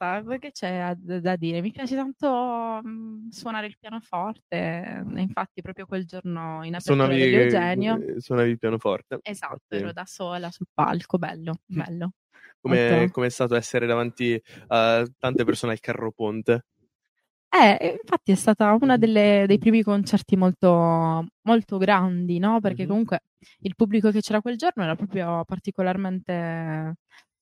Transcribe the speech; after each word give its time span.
basta, 0.00 0.38
che 0.38 0.50
c'è 0.52 0.94
da 0.96 1.36
dire? 1.36 1.60
Mi 1.60 1.70
piace 1.72 1.94
tanto 1.96 2.80
mh, 2.82 3.28
suonare 3.30 3.66
il 3.66 3.76
pianoforte, 3.78 5.02
infatti 5.16 5.60
proprio 5.62 5.86
quel 5.86 6.06
giorno 6.06 6.64
in 6.64 6.74
apertura 6.74 7.16
Suonavi, 7.16 7.20
di 7.26 7.34
Eugenio, 7.34 8.02
eh, 8.16 8.20
suonavi 8.20 8.50
il 8.50 8.58
pianoforte. 8.58 9.20
esatto, 9.22 9.74
ero 9.76 9.92
da 9.92 10.04
sola 10.06 10.50
sul 10.50 10.66
palco, 10.72 11.18
bello, 11.18 11.60
bello. 11.66 12.12
come, 13.10 13.26
è 13.26 13.30
stato 13.30 13.54
essere 13.56 13.86
davanti 13.86 14.40
a 14.68 15.06
tante 15.18 15.44
persone 15.44 15.72
al 15.72 15.80
carro 15.80 16.12
ponte? 16.12 16.64
Eh, 17.52 17.98
infatti 18.00 18.30
è 18.30 18.34
stata 18.36 18.70
Mhm. 18.80 18.96
delle, 18.96 19.44
dei 19.48 19.58
primi 19.58 19.82
concerti 19.82 20.36
molto, 20.36 21.26
molto 21.42 21.78
grandi, 21.78 22.38
no? 22.38 22.60
Perché 22.60 22.84
Mhm. 22.84 22.88
comunque 22.88 23.20
il 23.62 23.74
pubblico 23.74 24.10
che 24.12 24.20
c'era 24.20 24.40
quel 24.40 24.56
giorno 24.56 24.84
era 24.84 24.94
proprio 24.94 25.44
particolarmente, 25.44 26.94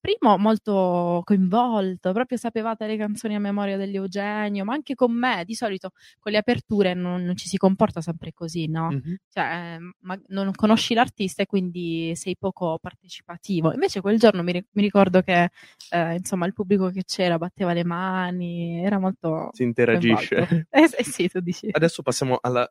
primo, 0.09 0.39
molto 0.39 1.23
coinvolto, 1.25 2.13
proprio 2.13 2.39
sapevate 2.39 2.87
le 2.87 2.97
canzoni 2.97 3.35
a 3.35 3.39
memoria 3.39 3.77
degli 3.77 3.97
Eugenio, 3.97 4.65
ma 4.65 4.73
anche 4.73 4.95
con 4.95 5.12
me, 5.12 5.43
di 5.45 5.55
solito 5.55 5.91
con 6.19 6.33
le 6.33 6.39
aperture 6.39 6.95
non, 6.95 7.23
non 7.23 7.37
ci 7.37 7.49
si 7.49 7.59
comporta 7.59 8.01
sempre 8.01 8.33
così, 8.33 8.69
no? 8.69 8.91
Mhm. 8.91 9.16
Cioè, 9.29 9.45
eh, 9.45 9.79
ma 10.01 10.19
non 10.29 10.52
conosci 10.55 10.95
l'artista 10.95 11.43
e 11.43 11.47
quindi 11.47 12.13
sei 12.15 12.37
poco 12.39 12.79
partecipativo. 12.80 13.73
Invece 13.73 14.01
quel 14.01 14.19
giorno 14.19 14.43
mi, 14.43 14.52
mi 14.52 14.83
ricordo 14.83 15.21
che, 15.21 15.51
eh, 15.91 16.15
insomma, 16.15 16.47
il 16.47 16.55
pubblico 16.55 16.88
che 16.88 17.05
c'era 17.05 17.37
batteva 17.37 17.75
le 17.75 17.85
mani, 17.85 18.83
era 18.83 18.99
molto 18.99 19.51
Si 19.52 19.63
interagisce. 19.63 20.66
Eh, 20.71 20.88
eh 20.97 21.05
sì, 21.05 21.29
tu 21.29 21.41
dici. 21.41 21.69
Adesso 21.71 22.02
passiamo 22.02 22.38
alla 22.41 22.71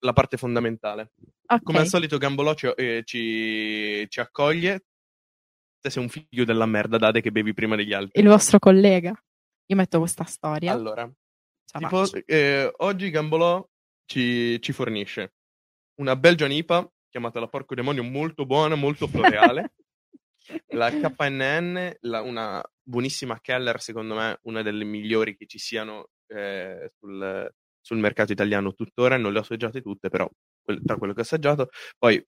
la 0.00 0.12
parte 0.12 0.36
fondamentale. 0.36 1.12
Ok. 1.46 1.62
Come 1.62 1.78
al 1.78 1.86
solito 1.86 2.18
Gambolò 2.18 2.54
ci, 2.54 2.66
eh, 2.66 3.02
ci, 3.04 4.06
ci 4.08 4.20
accoglie. 4.20 4.84
Te 5.86 5.92
sei 5.92 6.02
un 6.02 6.08
figlio 6.08 6.44
della 6.44 6.66
merda, 6.66 6.98
Dade, 6.98 7.20
che 7.20 7.30
bevi 7.30 7.54
prima 7.54 7.76
degli 7.76 7.92
altri. 7.92 8.20
Il 8.20 8.26
vostro 8.26 8.58
collega. 8.58 9.10
Io 9.66 9.76
metto 9.76 10.00
questa 10.00 10.24
storia. 10.24 10.72
Allora, 10.72 11.08
tipo, 11.78 12.04
eh, 12.24 12.72
oggi 12.78 13.08
Gambolò 13.10 13.64
ci, 14.04 14.60
ci 14.60 14.72
fornisce 14.72 15.34
una 16.00 16.16
Belgian 16.16 16.50
IPA 16.50 16.90
chiamata 17.08 17.38
la 17.38 17.46
Porco 17.46 17.76
Demonio, 17.76 18.02
molto 18.02 18.46
buona, 18.46 18.74
molto 18.74 19.06
floreale. 19.06 19.74
la 20.74 20.90
KNN, 20.90 21.98
la- 22.00 22.22
una 22.22 22.60
buonissima 22.82 23.38
Keller, 23.40 23.80
secondo 23.80 24.16
me, 24.16 24.40
una 24.42 24.62
delle 24.62 24.82
migliori 24.82 25.36
che 25.36 25.46
ci 25.46 25.58
siano 25.58 26.08
eh, 26.26 26.90
sul, 26.98 27.48
sul 27.80 27.98
mercato 27.98 28.32
italiano 28.32 28.74
tuttora. 28.74 29.16
Non 29.18 29.32
le 29.32 29.38
ho 29.38 29.42
assaggiate 29.42 29.80
tutte, 29.82 30.08
però 30.08 30.28
quel- 30.62 30.82
tra 30.84 30.96
quello 30.96 31.12
che 31.12 31.20
ho 31.20 31.22
assaggiato. 31.22 31.68
Poi 31.96 32.20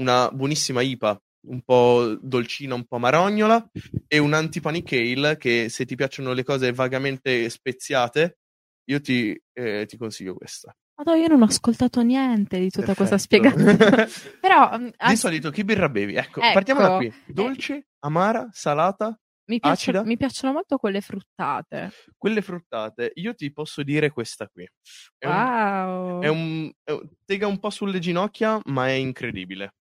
una 0.00 0.28
buonissima 0.32 0.82
IPA, 0.82 1.20
un 1.46 1.62
po' 1.62 2.16
dolcina, 2.20 2.74
un 2.74 2.84
po' 2.84 2.98
marognola, 2.98 3.68
e 4.06 4.18
un 4.18 4.32
antipanic 4.32 4.92
ale 4.92 5.36
che 5.36 5.68
se 5.68 5.84
ti 5.84 5.94
piacciono 5.94 6.32
le 6.32 6.44
cose 6.44 6.72
vagamente 6.72 7.48
speziate, 7.50 8.38
io 8.88 9.00
ti, 9.00 9.38
eh, 9.52 9.84
ti 9.86 9.96
consiglio 9.96 10.34
questa. 10.34 10.74
Madonna, 10.98 11.18
io 11.18 11.28
non 11.28 11.42
ho 11.42 11.46
ascoltato 11.46 12.00
niente 12.02 12.58
di 12.58 12.70
tutta 12.70 12.94
questa 12.94 13.16
Perfetto. 13.16 13.50
spiegazione. 13.50 14.08
Però 14.40 14.78
mm, 14.78 14.84
Di 14.86 14.92
ass- 14.96 15.18
solito 15.20 15.50
che 15.50 15.64
birra 15.64 15.88
bevi? 15.90 16.14
Ecco, 16.14 16.40
Ecco, 16.40 16.52
partiamo 16.52 16.80
da 16.80 16.96
qui. 16.96 17.06
eh. 17.06 17.14
Dolce, 17.26 17.88
amara, 18.00 18.48
salata, 18.52 19.08
mi, 19.48 19.60
piacciono, 19.60 19.98
acida? 19.98 20.02
mi 20.04 20.16
piacciono 20.16 20.52
molto 20.54 20.78
quelle 20.78 21.00
fruttate. 21.02 21.90
quelle 22.16 22.40
fruttate. 22.40 23.12
Io 23.16 23.34
ti 23.34 23.52
posso 23.52 23.82
dire 23.82 24.10
questa 24.10 24.48
qui. 24.48 24.66
È 25.18 25.26
un, 25.26 25.32
wow. 25.34 26.22
è 26.22 26.28
un- 26.28 26.72
è 26.82 26.90
un- 26.92 27.08
tega 27.26 27.46
un 27.46 27.58
po' 27.58 27.68
sulle 27.70 27.98
ginocchia, 27.98 28.58
ma 28.64 28.86
è 28.88 28.92
incredibile. 28.92 29.74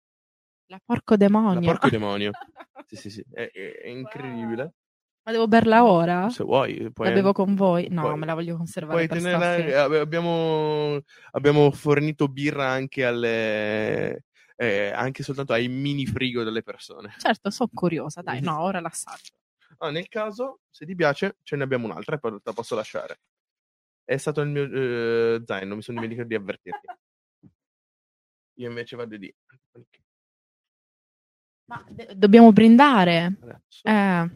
La 0.68 0.80
porco 0.84 1.16
demonio. 1.16 1.60
La 1.60 1.62
porco 1.66 1.90
demonio. 1.90 2.32
Sì, 2.88 2.98
sì, 2.98 3.10
sì, 3.10 3.26
è, 3.34 3.50
è- 3.52 3.88
incredibile. 3.88 4.74
Ma 5.24 5.32
devo 5.32 5.48
berla 5.48 5.84
ora? 5.86 6.30
Se 6.30 6.44
vuoi, 6.44 6.92
puoi 6.92 7.08
La 7.08 7.14
bevo 7.16 7.32
con 7.32 7.56
voi? 7.56 7.88
No, 7.90 8.02
puoi- 8.02 8.18
me 8.20 8.26
la 8.28 8.36
voglio 8.36 8.56
conservare 8.58 9.08
tenerla, 9.08 10.00
abbiamo, 10.02 11.00
abbiamo 11.32 11.72
fornito 11.72 12.28
birra 12.28 12.68
anche 12.68 13.04
alle 13.04 14.26
eh, 14.56 14.92
anche 14.92 15.24
soltanto 15.24 15.54
ai 15.54 15.68
mini 15.68 16.06
frigo 16.06 16.44
delle 16.44 16.62
persone. 16.62 17.16
Certo, 17.18 17.50
sono 17.50 17.70
curiosa. 17.74 18.22
Dai, 18.22 18.40
no, 18.42 18.62
ora 18.62 18.80
l'assaggio. 18.80 19.34
Ah, 19.80 19.90
nel 19.90 20.08
caso, 20.08 20.60
se 20.70 20.86
ti 20.86 20.94
piace, 20.96 21.38
ce 21.42 21.56
ne 21.56 21.64
abbiamo 21.64 21.86
un'altra 21.86 22.16
e 22.16 22.20
poi 22.20 22.32
te 22.34 22.40
la 22.44 22.54
posso 22.54 22.76
lasciare. 22.76 23.20
È 24.04 24.16
stato 24.16 24.42
il 24.42 24.50
mio 24.50 24.64
eh, 24.64 25.42
zaino, 25.44 25.76
mi 25.76 25.82
sono 25.82 25.98
dimenticato 26.00 26.28
di 26.30 26.36
avvertirti. 26.36 26.88
Io 28.60 28.70
invece 28.70 28.96
vado 28.96 29.18
di 29.18 29.34
Ma 31.66 31.84
de- 31.90 32.14
dobbiamo 32.16 32.52
brindare. 32.52 33.38
Eh, 33.84 34.30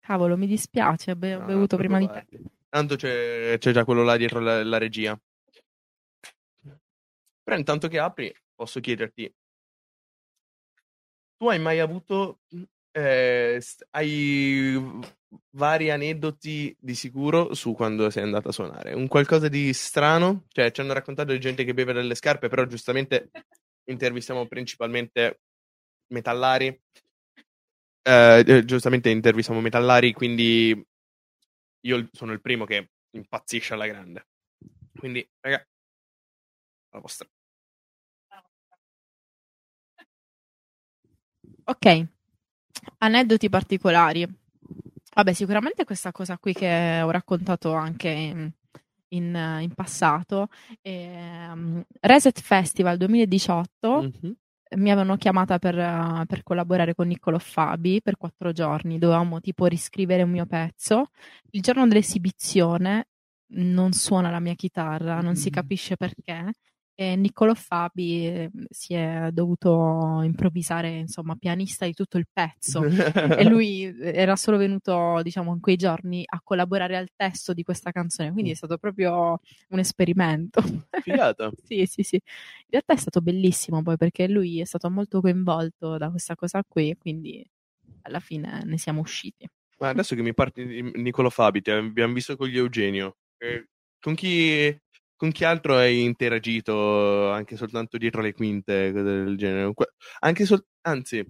cavolo, 0.00 0.36
mi 0.36 0.46
dispiace. 0.46 1.12
Ho 1.12 1.16
be- 1.16 1.34
ho 1.34 1.40
No, 1.40 1.46
bevuto 1.46 1.76
prima 1.76 1.98
di 1.98 2.06
te. 2.06 2.26
Tanto 2.68 2.96
c'è, 2.96 3.56
c'è 3.58 3.72
già 3.72 3.84
quello 3.84 4.02
là 4.02 4.16
dietro 4.16 4.40
la, 4.40 4.62
la 4.62 4.78
regia. 4.78 5.18
Però 7.42 7.56
intanto 7.56 7.88
che 7.88 7.98
apri, 7.98 8.34
posso 8.54 8.80
chiederti: 8.80 9.32
tu 11.36 11.48
hai 11.48 11.58
mai 11.58 11.78
avuto. 11.80 12.40
eh, 12.92 13.62
hai 13.90 15.02
vari 15.50 15.90
aneddoti 15.90 16.74
di 16.78 16.94
sicuro 16.94 17.54
su 17.54 17.72
quando 17.74 18.10
sei 18.10 18.24
andata 18.24 18.48
a 18.48 18.52
suonare? 18.52 18.94
Un 18.94 19.06
qualcosa 19.06 19.48
di 19.48 19.72
strano? 19.72 20.44
Cioè, 20.48 20.70
ci 20.70 20.80
hanno 20.80 20.92
raccontato 20.92 21.32
di 21.32 21.40
gente 21.40 21.64
che 21.64 21.74
beve 21.74 21.92
delle 21.92 22.14
scarpe, 22.14 22.48
però 22.48 22.64
giustamente 22.64 23.30
intervistiamo 23.84 24.46
principalmente 24.46 25.40
metallari. 26.08 26.66
Eh, 28.02 28.44
eh, 28.46 28.64
giustamente 28.64 29.10
intervistiamo 29.10 29.60
metallari, 29.60 30.12
quindi 30.12 30.86
io 31.86 32.08
sono 32.12 32.32
il 32.32 32.40
primo 32.40 32.64
che 32.64 32.90
impazzisce 33.10 33.74
alla 33.74 33.86
grande. 33.86 34.26
Quindi, 34.96 35.26
raga, 35.40 35.66
la 36.92 37.00
vostra. 37.00 37.28
Ok, 41.64 42.06
aneddoti 42.98 43.48
particolari. 43.48 44.26
Vabbè, 45.14 45.32
sicuramente 45.32 45.84
questa 45.84 46.12
cosa 46.12 46.38
qui 46.38 46.52
che 46.52 47.00
ho 47.02 47.10
raccontato 47.10 47.72
anche 47.72 48.08
in, 48.08 48.50
in- 49.08 49.58
in 49.62 49.74
passato. 49.74 50.48
ehm, 50.82 51.84
Reset 52.00 52.40
Festival 52.40 52.96
2018 52.98 54.10
Mhm. 54.22 54.36
Mi 54.76 54.90
avevano 54.90 55.16
chiamata 55.16 55.58
per, 55.58 55.78
eh, 55.78 56.24
per 56.26 56.42
collaborare 56.42 56.94
con 56.94 57.06
Niccolò 57.06 57.38
Fabi 57.38 58.00
per 58.02 58.16
quattro 58.16 58.52
giorni. 58.52 58.98
Dovevamo 58.98 59.40
tipo 59.40 59.66
riscrivere 59.66 60.22
un 60.22 60.30
mio 60.30 60.46
pezzo. 60.46 61.10
Il 61.50 61.62
giorno 61.62 61.86
dell'esibizione 61.86 63.08
non 63.54 63.92
suona 63.92 64.30
la 64.30 64.40
mia 64.40 64.54
chitarra, 64.54 65.20
non 65.20 65.36
si 65.36 65.48
Mm. 65.48 65.52
capisce 65.52 65.96
perché. 65.96 66.52
E 66.98 67.14
Niccolò 67.14 67.52
Fabi 67.52 68.26
eh, 68.26 68.50
si 68.70 68.94
è 68.94 69.28
dovuto 69.30 70.22
improvvisare, 70.22 70.88
insomma, 70.88 71.36
pianista 71.36 71.84
di 71.84 71.92
tutto 71.92 72.16
il 72.16 72.26
pezzo. 72.32 72.82
E 72.82 73.44
lui 73.44 73.82
era 74.00 74.34
solo 74.34 74.56
venuto, 74.56 75.20
diciamo, 75.22 75.52
in 75.52 75.60
quei 75.60 75.76
giorni 75.76 76.24
a 76.26 76.40
collaborare 76.42 76.96
al 76.96 77.10
testo 77.14 77.52
di 77.52 77.62
questa 77.64 77.90
canzone, 77.90 78.32
quindi 78.32 78.52
è 78.52 78.54
stato 78.54 78.78
proprio 78.78 79.38
un 79.68 79.78
esperimento. 79.78 80.62
Figata. 81.02 81.50
Sì, 81.66 81.84
sì, 81.84 82.02
sì. 82.02 82.14
In 82.14 82.70
realtà 82.70 82.94
è 82.94 82.96
stato 82.96 83.20
bellissimo 83.20 83.82
poi 83.82 83.96
perché 83.96 84.28
lui 84.28 84.60
è 84.60 84.64
stato 84.64 84.88
molto 84.88 85.20
coinvolto 85.20 85.98
da 85.98 86.08
questa 86.10 86.34
cosa 86.34 86.62
qui, 86.66 86.96
quindi 86.96 87.44
alla 88.02 88.20
fine 88.20 88.62
ne 88.64 88.78
siamo 88.78 89.00
usciti. 89.00 89.46
Ma 89.78 89.90
adesso 89.90 90.14
che 90.14 90.22
mi 90.22 90.32
parti 90.32 90.64
di 90.64 90.82
Nicolo 90.94 91.28
Fabi, 91.28 91.60
ti 91.60 91.70
abbiamo 91.70 92.14
visto 92.14 92.36
con 92.36 92.48
gli 92.48 92.56
Eugenio. 92.56 93.18
Eh, 93.36 93.68
con 94.00 94.14
chi, 94.14 94.74
con 95.16 95.30
chi 95.32 95.44
altro 95.44 95.76
hai 95.76 96.02
interagito 96.02 97.30
anche 97.30 97.56
soltanto 97.56 97.98
dietro 97.98 98.20
le 98.22 98.32
quinte, 98.32 98.92
cose 98.92 99.02
del 99.02 99.36
genere? 99.36 99.72
Anche 100.20 100.44
sol- 100.44 100.64
anzi, 100.82 101.24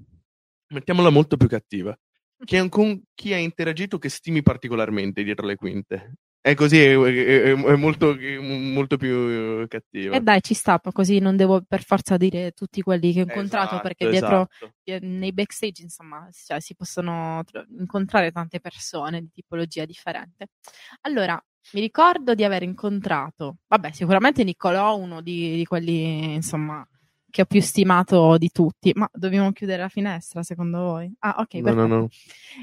mettiamola 0.68 1.10
molto 1.10 1.36
più 1.36 1.48
cattiva. 1.48 1.96
Chi, 2.44 2.68
con 2.68 3.02
chi 3.14 3.32
hai 3.32 3.44
interagito 3.44 3.98
che 3.98 4.08
stimi 4.08 4.42
particolarmente 4.42 5.22
dietro 5.22 5.46
le 5.46 5.56
quinte? 5.56 6.14
È 6.40 6.54
così, 6.54 6.78
è, 6.78 6.94
è- 6.94 7.52
è 7.54 7.76
molto, 7.76 8.16
è 8.16 8.38
molto 8.38 8.96
più 8.96 9.66
cattiva. 9.66 10.16
E 10.16 10.20
dai, 10.20 10.40
ci 10.42 10.54
sta, 10.54 10.80
così 10.92 11.18
non 11.18 11.34
devo 11.36 11.62
per 11.66 11.82
forza 11.82 12.16
dire 12.16 12.52
tutti 12.52 12.82
quelli 12.82 13.12
che 13.12 13.20
ho 13.20 13.24
incontrato 13.24 13.66
Esatto, 13.66 13.88
perché 13.88 14.08
dietro 14.08 14.42
esatto. 14.42 14.74
eh, 14.84 14.98
nei 15.00 15.32
backstage, 15.32 15.82
insomma, 15.82 16.28
cioè, 16.30 16.60
si 16.60 16.76
possono 16.76 17.42
incontrare 17.78 18.30
tante 18.30 18.60
persone 18.60 19.22
di 19.22 19.30
tipologia 19.32 19.84
differente. 19.84 20.50
Allora, 21.00 21.42
mi 21.72 21.80
ricordo 21.80 22.34
di 22.34 22.44
aver 22.44 22.62
incontrato, 22.62 23.58
vabbè, 23.66 23.92
sicuramente 23.92 24.44
Niccolò, 24.44 24.96
uno 24.96 25.20
di, 25.20 25.56
di 25.56 25.64
quelli, 25.64 26.34
insomma, 26.34 26.86
che 27.30 27.42
ho 27.42 27.44
più 27.44 27.60
stimato 27.60 28.38
di 28.38 28.50
tutti. 28.50 28.92
Ma 28.94 29.08
dobbiamo 29.12 29.52
chiudere 29.52 29.82
la 29.82 29.88
finestra, 29.88 30.42
secondo 30.42 30.78
voi? 30.78 31.12
Ah, 31.20 31.36
ok, 31.38 31.54
No, 31.54 31.62
perfetto. 31.62 31.86
no, 31.86 31.96
no. 31.96 32.08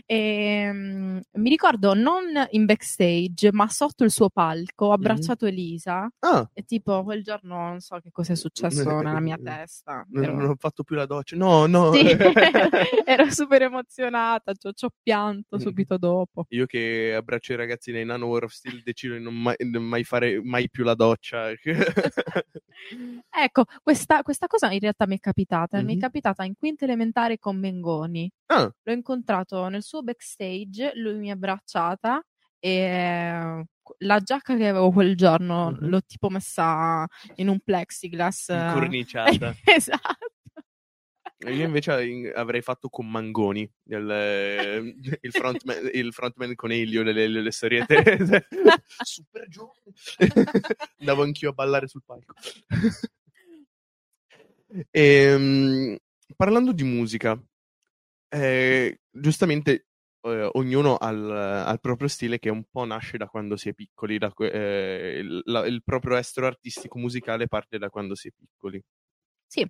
Ehm, 0.06 1.22
mi 1.34 1.50
ricordo 1.50 1.94
non 1.94 2.24
in 2.52 2.66
backstage, 2.66 3.52
ma 3.52 3.68
sotto 3.70 4.04
il 4.04 4.12
suo 4.12 4.30
palco, 4.30 4.86
ho 4.88 4.92
abbracciato 4.94 5.46
Elisa 5.46 6.10
Ah, 6.20 6.50
e 6.54 6.64
tipo 6.64 7.04
quel 7.04 7.24
giorno 7.24 7.56
non 7.58 7.80
so 7.80 8.00
che 8.00 8.10
cosa 8.12 8.34
è 8.34 8.36
successo 8.36 9.00
nella 9.02 9.20
mia 9.20 9.38
testa. 9.42 10.06
non, 10.10 10.24
ero- 10.24 10.36
non 10.36 10.50
ho 10.50 10.56
fatto 10.58 10.84
più 10.84 10.96
la 10.96 11.06
doccia. 11.06 11.36
No, 11.36 11.66
no. 11.68 11.94
Sì, 11.94 12.00
ero 13.06 13.30
super 13.32 13.62
emozionata, 13.64 14.54
ci 14.54 14.68
ho, 14.68 14.72
ci 14.74 14.86
ho 14.86 14.90
pianto 15.02 15.58
Mm. 15.58 15.60
subito 15.60 15.98
dopo. 15.98 16.46
Io 16.50 16.66
che 16.66 17.14
abbraccio 17.16 17.54
i 17.54 17.58
ragazzi 17.58 17.92
nei 17.92 18.06
Nano 18.06 18.26
War 18.28 18.46
of 18.46 18.52
Steel 18.52 18.82
decido 18.84 19.16
di 19.16 19.22
non 19.22 19.36
mai, 19.36 19.56
mai 19.60 20.04
fare 20.04 20.42
mai 20.44 20.70
più 20.70 20.84
la 20.84 20.96
doccia. 20.96 21.50
Ecco, 23.36 23.64
questa, 23.82 24.22
questa 24.24 24.48
cosa 24.58 24.72
in 24.72 24.80
realtà 24.80 25.08
mi 25.08 25.16
è 25.16 25.20
capitata. 25.20 25.82
Mi 25.82 25.96
è 25.96 26.00
capitata 26.00 26.44
in 26.44 26.56
quinta 26.56 26.86
elementare 26.86 27.40
con 27.40 27.58
Mengoni. 27.58 28.32
ah, 28.48 28.72
L'ho 28.84 28.94
incontrato 28.94 29.68
nel 29.68 29.82
suo 29.84 30.04
backstage, 30.04 30.92
lui 30.96 31.16
mi 31.18 31.30
ha 31.32 31.34
abbracciata 31.34 32.24
e 32.60 33.64
la 33.98 34.20
giacca 34.20 34.56
che 34.56 34.68
avevo 34.68 34.92
quel 34.92 35.16
giorno 35.18 35.72
Mhm. 35.72 35.88
l'ho 35.90 36.02
tipo 36.04 36.30
messa 36.30 37.06
in 37.36 37.48
un 37.50 37.60
plexiglass. 37.60 38.50
incorniciata. 38.50 39.54
esatto. 39.66 40.32
Io 41.46 41.66
invece 41.66 42.06
in- 42.06 42.32
avrei 42.34 42.62
fatto 42.62 42.88
con 42.88 43.10
Mangoni, 43.10 43.70
il, 43.88 44.96
il 45.20 45.32
frontman, 45.32 45.90
il 45.92 46.14
frontman 46.14 46.56
con 46.56 46.72
Elio 46.72 47.04
delle, 47.04 47.28
delle 47.30 47.52
storiette. 47.52 48.18
Super 49.04 49.48
giovane. 49.50 49.82
Andavo 51.00 51.24
anch'io 51.24 51.50
a 51.50 51.54
ballare 51.54 51.88
sul 51.90 52.04
palco. 52.06 52.34
Ehm, 54.92 55.98
parlando 56.36 56.72
di 56.72 56.84
musica, 56.84 57.40
eh, 58.30 59.00
giustamente 59.12 59.88
eh, 60.22 60.50
ognuno 60.54 60.96
ha 60.98 61.10
il, 61.10 61.80
proprio 61.80 62.08
stile 62.08 62.40
che 62.40 62.50
un 62.50 62.64
po' 62.70 62.86
nasce 62.86 63.18
da 63.18 63.28
quando 63.28 63.58
si 63.58 63.70
è 63.70 63.74
piccoli, 63.74 64.18
da 64.18 64.32
que- 64.32 64.52
eh, 64.52 65.20
il, 65.20 65.42
la- 65.46 65.66
il 65.68 65.84
proprio 65.84 66.18
estro 66.18 66.46
artistico 66.48 66.98
musicale 67.00 67.48
parte 67.48 67.78
da 67.78 67.90
quando 67.90 68.16
si 68.16 68.30
è 68.30 68.32
piccoli. 68.38 68.82
Sì. 69.48 69.68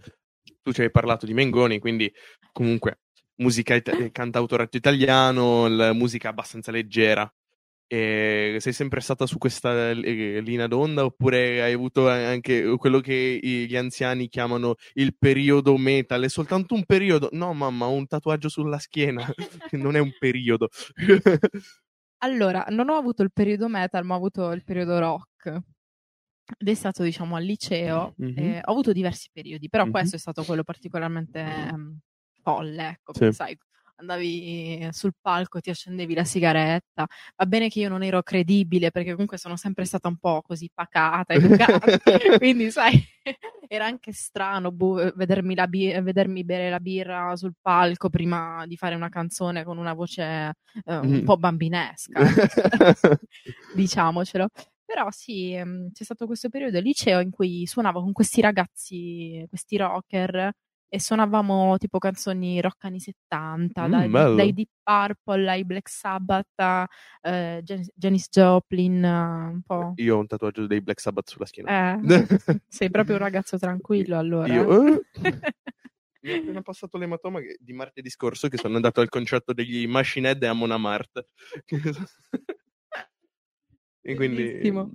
Tu 0.61 0.71
ci 0.73 0.81
hai 0.81 0.91
parlato 0.91 1.25
di 1.25 1.33
Mengoni, 1.33 1.79
quindi 1.79 2.11
comunque 2.51 2.99
musica 3.35 3.75
ita- 3.75 3.91
eh, 3.97 4.11
cantautorato 4.11 4.77
italiano, 4.77 5.67
musica 5.93 6.29
abbastanza 6.29 6.71
leggera. 6.71 7.31
E 7.93 8.55
sei 8.59 8.73
sempre 8.73 9.01
stata 9.01 9.27
su 9.27 9.37
questa 9.37 9.91
eh, 9.91 10.41
linea 10.41 10.65
d'onda 10.65 11.05
oppure 11.05 11.61
hai 11.61 11.73
avuto 11.73 12.09
anche 12.09 12.63
quello 12.77 12.99
che 12.99 13.37
gli 13.39 13.75
anziani 13.75 14.29
chiamano 14.29 14.73
il 14.93 15.15
periodo 15.15 15.77
metal? 15.77 16.23
È 16.23 16.27
soltanto 16.27 16.73
un 16.73 16.85
periodo? 16.85 17.29
No, 17.33 17.53
mamma, 17.53 17.85
ho 17.85 17.91
un 17.93 18.07
tatuaggio 18.07 18.49
sulla 18.49 18.79
schiena, 18.79 19.23
non 19.73 19.95
è 19.95 19.99
un 19.99 20.11
periodo. 20.17 20.69
Allora, 22.23 22.65
non 22.69 22.89
ho 22.89 22.95
avuto 22.95 23.21
il 23.21 23.31
periodo 23.31 23.67
metal, 23.67 24.03
ma 24.05 24.15
ho 24.15 24.17
avuto 24.17 24.51
il 24.53 24.63
periodo 24.63 24.97
rock. 24.97 25.47
Ed 26.57 26.67
è 26.67 26.73
stato, 26.73 27.03
diciamo, 27.03 27.35
al 27.35 27.43
liceo. 27.43 28.15
Mhm. 28.17 28.37
eh, 28.39 28.59
ho 28.63 28.71
avuto 28.71 28.91
diversi 28.91 29.29
periodi, 29.31 29.69
però 29.69 29.85
Mhm. 29.85 29.91
questo 29.91 30.15
è 30.15 30.19
stato 30.19 30.43
quello 30.43 30.63
particolarmente 30.63 31.39
ehm, 31.39 31.99
folle, 32.41 32.87
ecco, 32.89 33.13
Sì. 33.13 33.31
sai, 33.31 33.55
andavi 33.95 34.87
sul 34.91 35.13
palco, 35.19 35.59
ti 35.59 35.69
accendevi 35.69 36.13
la 36.13 36.23
sigaretta. 36.23 37.05
Va 37.35 37.45
bene 37.45 37.69
che 37.69 37.79
io 37.79 37.89
non 37.89 38.03
ero 38.03 38.21
credibile, 38.23 38.91
perché 38.91 39.11
comunque 39.11 39.37
sono 39.37 39.55
sempre 39.55 39.85
stata 39.85 40.07
un 40.07 40.17
po' 40.17 40.41
così 40.41 40.69
pacata, 40.73 41.33
educata, 41.33 41.79
quindi, 42.39 42.71
sai, 42.71 43.01
era 43.67 43.85
anche 43.85 44.11
strano 44.13 44.71
boh, 44.71 45.11
vedermi, 45.15 45.55
la 45.55 45.67
bi- 45.67 45.99
vedermi 46.01 46.43
bere 46.43 46.69
la 46.69 46.79
birra 46.79 47.35
sul 47.35 47.53
palco 47.61 48.09
prima 48.09 48.65
di 48.67 48.75
fare 48.77 48.95
una 48.95 49.09
canzone 49.09 49.63
con 49.63 49.77
una 49.77 49.93
voce 49.93 50.21
eh, 50.85 50.95
un 50.97 51.19
Mm. 51.21 51.23
po' 51.23 51.37
bambinesca 51.37 52.21
diciamocelo. 53.73 54.47
Però 54.85 55.07
sì, 55.11 55.53
ehm, 55.53 55.91
c'è 55.91 56.03
stato 56.03 56.25
questo 56.25 56.49
periodo 56.49 56.77
al 56.77 56.83
liceo 56.83 57.19
in 57.19 57.31
cui 57.31 57.65
suonavo 57.65 58.01
con 58.01 58.11
questi 58.11 58.41
ragazzi, 58.41 59.43
questi 59.49 59.77
rocker, 59.77 60.51
e 60.93 60.99
suonavamo 60.99 61.75
tipo 61.79 61.97
canzoni 61.97 62.61
rock 62.61 62.85
anni 62.85 62.99
70, 62.99 63.87
Mm, 63.87 63.89
dai, 63.89 64.11
dai 64.11 64.53
Deep 64.53 64.69
Purple 64.83 65.49
ai 65.49 65.65
Black 65.65 65.89
Sabbath, 65.89 66.51
a 66.57 66.87
eh, 67.19 67.61
Janis, 67.63 67.89
Janis 67.95 68.27
Joplin, 68.29 69.03
eh, 69.03 69.09
un 69.53 69.61
po'. 69.65 69.93
Io 69.95 70.15
ho 70.15 70.19
un 70.19 70.27
tatuaggio 70.27 70.67
dei 70.67 70.81
Black 70.81 70.99
Sabbath 70.99 71.31
sulla 71.31 71.47
schiena. 71.47 71.95
Eh, 71.95 71.99
sei 72.67 72.91
proprio 72.91 73.15
un 73.15 73.21
ragazzo 73.23 73.57
tranquillo 73.57 74.19
allora. 74.19 74.53
Io, 74.53 74.85
eh, 74.85 75.01
mi 76.21 76.29
è 76.29 76.37
appena 76.37 76.61
passato 76.61 76.99
l'ematoma 76.99 77.39
di 77.57 77.73
martedì 77.73 78.11
scorso 78.11 78.47
che 78.47 78.57
sono 78.57 78.75
andato 78.75 79.01
al 79.01 79.09
concerto 79.09 79.51
degli 79.51 79.87
Machine 79.87 80.29
Head 80.29 80.43
e 80.43 80.47
a 80.47 80.53
Monamart. 80.53 81.25
e 83.99 84.13
quindi 84.13 84.43
Bellissimo. 84.43 84.91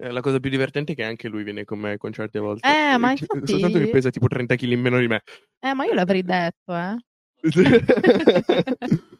Eh, 0.00 0.10
la 0.10 0.20
cosa 0.20 0.40
più 0.40 0.50
divertente 0.50 0.92
è 0.92 0.94
che 0.94 1.04
anche 1.04 1.28
lui 1.28 1.42
viene 1.42 1.64
con 1.64 1.78
me 1.78 1.90
ai 1.92 1.98
concerti 1.98 2.38
a 2.38 2.42
volte. 2.42 2.68
Eh, 2.68 2.96
ma 2.98 3.14
Che- 3.14 3.26
infatti- 3.30 3.50
Soltanto 3.50 3.78
che 3.78 3.88
pesa 3.88 4.10
tipo 4.10 4.28
30 4.28 4.54
kg 4.56 4.70
in 4.70 4.80
meno 4.80 4.98
di 4.98 5.06
me. 5.08 5.22
Eh, 5.60 5.74
ma 5.74 5.84
io 5.84 5.94
l'avrei 5.94 6.22
detto, 6.22 6.74
eh. 6.74 6.96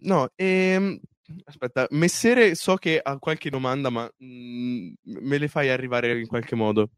no, 0.00 0.28
ehm, 0.34 0.98
aspetta, 1.44 1.86
Messere 1.90 2.54
so 2.54 2.76
che 2.76 3.00
ha 3.02 3.18
qualche 3.18 3.50
domanda, 3.50 3.90
ma 3.90 4.08
mm, 4.24 4.92
me 5.02 5.38
le 5.38 5.48
fai 5.48 5.68
arrivare 5.68 6.18
in 6.18 6.26
qualche 6.26 6.54
modo. 6.54 6.90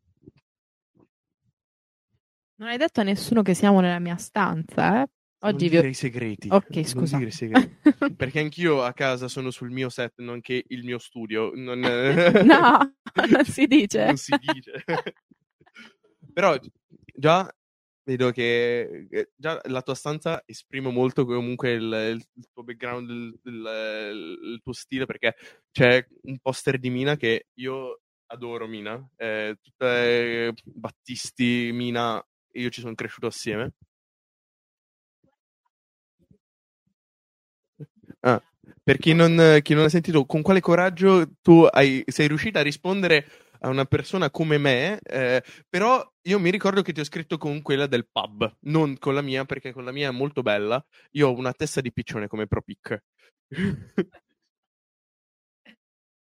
Non 2.56 2.68
hai 2.68 2.76
detto 2.76 3.00
a 3.00 3.04
nessuno 3.04 3.42
che 3.42 3.54
siamo 3.54 3.80
nella 3.80 4.00
mia 4.00 4.16
stanza, 4.16 5.02
eh? 5.02 5.06
Non 5.40 5.54
Oggi 5.54 5.64
vi 5.64 5.70
dire 5.70 5.86
ho... 5.86 5.90
i 5.90 5.94
segreti. 5.94 6.48
Ok, 6.50 6.74
Non 6.74 6.84
scusa. 6.84 7.30
segreti. 7.30 7.76
Perché 8.16 8.40
anch'io 8.40 8.82
a 8.82 8.92
casa 8.92 9.28
sono 9.28 9.50
sul 9.50 9.70
mio 9.70 9.88
set, 9.88 10.14
nonché 10.16 10.64
il 10.68 10.84
mio 10.84 10.98
studio. 10.98 11.52
Non, 11.54 11.78
No, 12.44 12.94
non 13.30 13.44
si 13.44 13.66
dice. 13.66 14.04
non 14.06 14.16
si 14.16 14.34
dice. 14.40 14.82
Però 16.32 16.56
già 17.14 17.52
vedo 18.04 18.30
che 18.30 19.06
eh, 19.10 19.30
già 19.36 19.60
la 19.66 19.82
tua 19.82 19.94
stanza 19.94 20.42
esprime 20.46 20.90
molto 20.90 21.24
comunque 21.24 21.72
il, 21.72 22.16
il 22.34 22.48
tuo 22.52 22.64
background, 22.64 23.08
il, 23.10 23.40
il- 23.44 24.38
il 24.54 24.60
tuo 24.62 24.72
stile, 24.72 25.04
perché 25.06 25.34
c'è 25.70 26.04
un 26.22 26.38
poster 26.40 26.78
di 26.78 26.90
Mina 26.90 27.16
che 27.16 27.46
io 27.54 28.00
adoro 28.26 28.66
Mina. 28.66 29.08
Eh, 29.16 29.56
tutte 29.62 30.52
Battisti, 30.64 31.70
Mina, 31.72 32.20
io 32.52 32.68
ci 32.70 32.80
sono 32.80 32.94
cresciuto 32.94 33.26
assieme. 33.26 33.72
Ah, 38.20 38.42
per 38.82 38.98
chi 38.98 39.12
non, 39.14 39.60
chi 39.62 39.74
non 39.74 39.84
ha 39.84 39.88
sentito, 39.88 40.24
con 40.26 40.42
quale 40.42 40.60
coraggio 40.60 41.24
tu 41.40 41.64
hai, 41.70 42.02
sei 42.06 42.26
riuscita 42.28 42.60
a 42.60 42.62
rispondere 42.62 43.26
a 43.60 43.68
una 43.68 43.84
persona 43.84 44.30
come 44.30 44.58
me, 44.58 44.98
eh, 45.02 45.42
però 45.68 46.04
io 46.22 46.38
mi 46.38 46.50
ricordo 46.50 46.82
che 46.82 46.92
ti 46.92 47.00
ho 47.00 47.04
scritto 47.04 47.38
con 47.38 47.62
quella 47.62 47.86
del 47.86 48.06
pub, 48.10 48.56
non 48.62 48.96
con 48.98 49.14
la 49.14 49.22
mia, 49.22 49.44
perché 49.44 49.72
con 49.72 49.84
la 49.84 49.92
mia 49.92 50.08
è 50.08 50.12
molto 50.12 50.42
bella. 50.42 50.84
Io 51.12 51.28
ho 51.28 51.34
una 51.36 51.52
testa 51.52 51.80
di 51.80 51.92
piccione 51.92 52.26
come 52.28 52.46
Pro 52.46 52.62
Pic. 52.62 53.02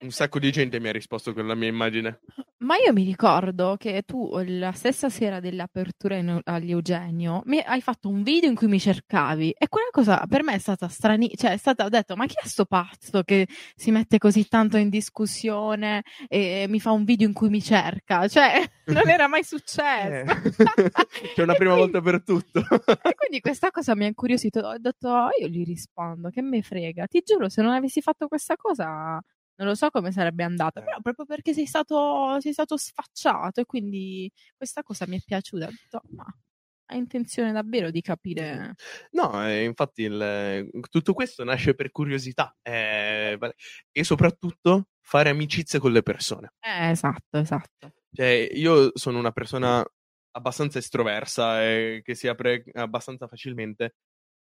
Un 0.02 0.12
sacco 0.12 0.40
di 0.40 0.50
gente 0.50 0.80
mi 0.80 0.88
ha 0.88 0.94
risposto 0.94 1.34
con 1.34 1.46
la 1.46 1.56
mia 1.56 1.68
immagine. 1.68 2.22
Ma 2.60 2.78
io 2.78 2.94
mi 2.94 3.04
ricordo 3.04 3.76
che 3.78 4.04
tu 4.06 4.32
la 4.46 4.72
stessa 4.72 5.10
sera 5.10 5.42
dell'apertura 5.42 6.16
in- 6.16 6.40
agli 6.46 6.72
Eugenio 6.72 7.42
mi 7.46 7.60
hai 7.60 7.82
fatto 7.82 8.08
un 8.08 8.24
video 8.24 8.50
in 8.50 8.56
cui 8.56 8.68
mi 8.68 8.80
cercavi 8.80 9.52
e 9.58 9.68
quella 9.68 9.90
cosa 9.92 10.26
per 10.26 10.44
me 10.44 10.54
è 10.54 10.58
stata 10.58 10.88
strani, 10.88 11.30
cioè 11.36 11.52
è 11.52 11.58
stata 11.58 11.84
ho 11.84 11.90
detto 11.90 12.16
ma 12.16 12.26
chi 12.28 12.36
è 12.42 12.48
sto 12.48 12.64
pazzo 12.64 13.24
che 13.24 13.46
si 13.76 13.92
mette 13.92 14.18
così 14.20 14.48
tanto 14.48 14.78
in 14.78 14.88
discussione 14.90 16.04
e 16.30 16.66
mi 16.70 16.80
fa 16.80 16.92
un 16.92 17.04
video 17.04 17.28
in 17.28 17.34
cui 17.34 17.50
mi 17.50 17.62
cerca? 17.62 18.26
Cioè 18.30 18.54
non 18.88 19.10
era 19.10 19.28
mai 19.28 19.44
successo. 19.44 20.32
Eh, 20.32 20.92
C'è 21.36 21.44
una 21.44 21.56
prima 21.60 21.76
volta 21.76 22.00
per 22.02 22.24
tutto. 22.24 22.60
E 22.60 23.16
quindi 23.16 23.42
questa 23.42 23.70
cosa 23.70 23.96
mi 23.96 24.06
ha 24.06 24.08
incuriosito. 24.08 24.60
Ho 24.62 24.78
detto, 24.78 25.10
"Oh, 25.10 25.30
io 25.38 25.48
gli 25.48 25.66
rispondo, 25.66 26.30
che 26.30 26.42
me 26.42 26.62
frega. 26.62 27.06
Ti 27.08 27.22
giuro, 27.26 27.50
se 27.50 27.62
non 27.62 27.74
avessi 27.74 28.00
fatto 28.02 28.28
questa 28.28 28.56
cosa, 28.56 29.22
non 29.60 29.68
lo 29.68 29.76
so 29.76 29.90
come 29.90 30.12
sarebbe 30.12 30.44
andata. 30.44 30.80
Eh. 30.80 30.84
Però 30.84 31.00
proprio 31.02 31.26
perché 31.26 31.54
sei 31.54 31.66
stato, 31.66 32.40
sei 32.40 32.54
stato 32.54 32.78
sfacciato 32.78 33.60
e 33.62 33.66
quindi 33.66 34.32
questa 34.56 34.84
cosa 34.84 35.06
mi 35.08 35.18
è 35.18 35.22
piaciuta. 35.24 35.66
Ho 35.68 35.70
detto, 35.70 36.02
ma 36.16 36.26
hai 36.92 36.98
intenzione 36.98 37.52
davvero 37.52 37.92
di 37.92 38.02
capire? 38.02 38.76
No, 39.12 39.46
eh, 39.46 39.64
infatti 39.66 40.04
il- 40.04 40.70
tutto 40.90 41.14
questo 41.14 41.44
nasce 41.44 41.76
per 41.76 41.92
curiosità 41.92 42.56
eh, 42.62 43.38
e 43.92 44.04
soprattutto 44.04 44.88
fare 45.02 45.30
amicizie 45.30 45.78
con 45.80 45.92
le 45.92 46.02
persone. 46.04 46.54
Eh, 46.62 46.90
esatto, 46.92 47.38
esatto. 47.38 47.94
Cioè, 48.12 48.50
io 48.54 48.92
sono 48.96 49.20
una 49.20 49.32
persona 49.32 49.86
abbastanza 50.32 50.80
estroversa 50.80 51.64
e 51.64 52.02
che 52.04 52.16
si 52.16 52.28
apre 52.28 52.64
abbastanza 52.74 53.28
facilmente, 53.28 53.96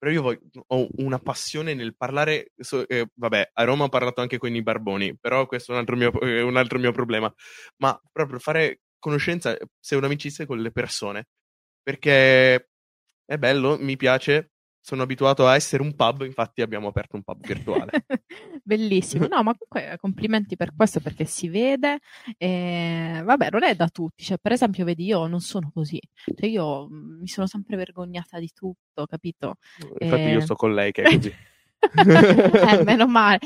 però 0.03 0.11
io 0.11 0.21
voglio- 0.21 0.41
ho 0.67 0.87
una 0.97 1.17
passione 1.19 1.73
nel 1.73 1.95
parlare. 1.95 2.51
so- 2.57 2.85
eh, 2.89 3.07
vabbè, 3.13 3.51
a 3.53 3.63
Roma 3.63 3.85
ho 3.85 3.89
parlato 3.89 4.19
anche 4.21 4.37
con 4.37 4.53
i 4.53 4.61
barboni, 4.61 5.17
però 5.17 5.45
questo 5.45 5.71
è 5.71 5.75
un 5.75 5.79
altro 5.81 5.95
mio, 5.95 6.11
eh, 6.21 6.41
un 6.41 6.57
altro 6.57 6.77
mio 6.79 6.91
problema. 6.91 7.33
Ma 7.77 7.97
proprio 8.11 8.39
fare 8.39 8.81
conoscenza, 8.99 9.55
pseudo-amicizie 9.79 10.45
con 10.45 10.59
le 10.61 10.71
persone. 10.71 11.27
Perché 11.81 12.69
è 13.25 13.37
bello, 13.37 13.77
mi 13.79 13.95
piace, 13.97 14.52
sono 14.85 15.03
abituato 15.03 15.47
a 15.47 15.55
essere 15.55 15.81
un 15.81 15.95
pub, 15.95 16.23
infatti 16.23 16.61
abbiamo 16.61 16.89
aperto 16.89 17.15
un 17.15 17.23
pub 17.23 17.39
virtuale. 17.47 17.91
Bellissimo, 18.61 19.27
no, 19.27 19.41
ma 19.41 19.55
comunque 19.57 19.95
complimenti 19.97 20.57
per 20.57 20.75
questo 20.75 20.99
perché 20.99 21.23
si 21.23 21.47
vede, 21.47 21.99
e, 22.37 23.21
vabbè, 23.23 23.47
non 23.49 23.63
è 23.63 23.75
da 23.75 23.87
tutti, 23.87 24.25
cioè, 24.25 24.37
per 24.41 24.51
esempio, 24.51 24.83
vedi, 24.83 25.05
io 25.05 25.25
non 25.27 25.39
sono 25.39 25.71
così, 25.73 26.01
cioè, 26.35 26.49
io 26.49 26.89
mm, 26.89 27.21
mi 27.21 27.27
sono 27.27 27.47
sempre 27.47 27.77
vergognata 27.77 28.39
di 28.39 28.51
tutto, 28.53 29.05
capito? 29.05 29.55
Infatti, 29.99 30.21
E... 30.21 30.31
io 30.31 30.41
sto 30.41 30.55
con 30.55 30.73
lei 30.73 30.91
che 30.91 31.03
è 31.03 31.15
così. 31.15 31.33
eh, 32.79 32.83
meno 32.83 33.07
male. 33.07 33.39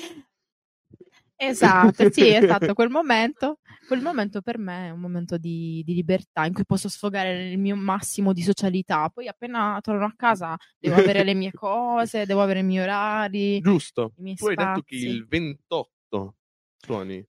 Esatto, 1.39 2.11
sì, 2.11 2.33
esatto, 2.33 2.73
quel 2.73 2.89
momento, 2.89 3.59
quel 3.87 4.01
momento 4.01 4.41
per 4.41 4.57
me 4.57 4.87
è 4.87 4.89
un 4.89 4.99
momento 4.99 5.37
di, 5.37 5.83
di, 5.85 5.93
libertà 5.93 6.45
in 6.45 6.53
cui 6.53 6.65
posso 6.65 6.89
sfogare 6.89 7.51
il 7.51 7.59
mio 7.59 7.75
massimo 7.75 8.33
di 8.33 8.41
socialità. 8.41 9.07
Poi 9.09 9.27
appena 9.27 9.77
torno 9.81 10.05
a 10.05 10.13
casa 10.15 10.57
devo 10.79 10.95
avere 10.95 11.23
le 11.23 11.35
mie 11.35 11.51
cose, 11.51 12.25
devo 12.25 12.41
avere 12.41 12.59
i 12.59 12.63
miei 12.63 12.83
orari. 12.83 13.59
Giusto. 13.59 14.13
I 14.17 14.21
miei 14.21 14.35
tu 14.35 14.47
hai 14.47 14.53
spazi. 14.53 14.69
detto 14.69 14.81
che 14.81 14.95
il 14.95 15.27
28 15.27 16.35
suoni. 16.77 17.25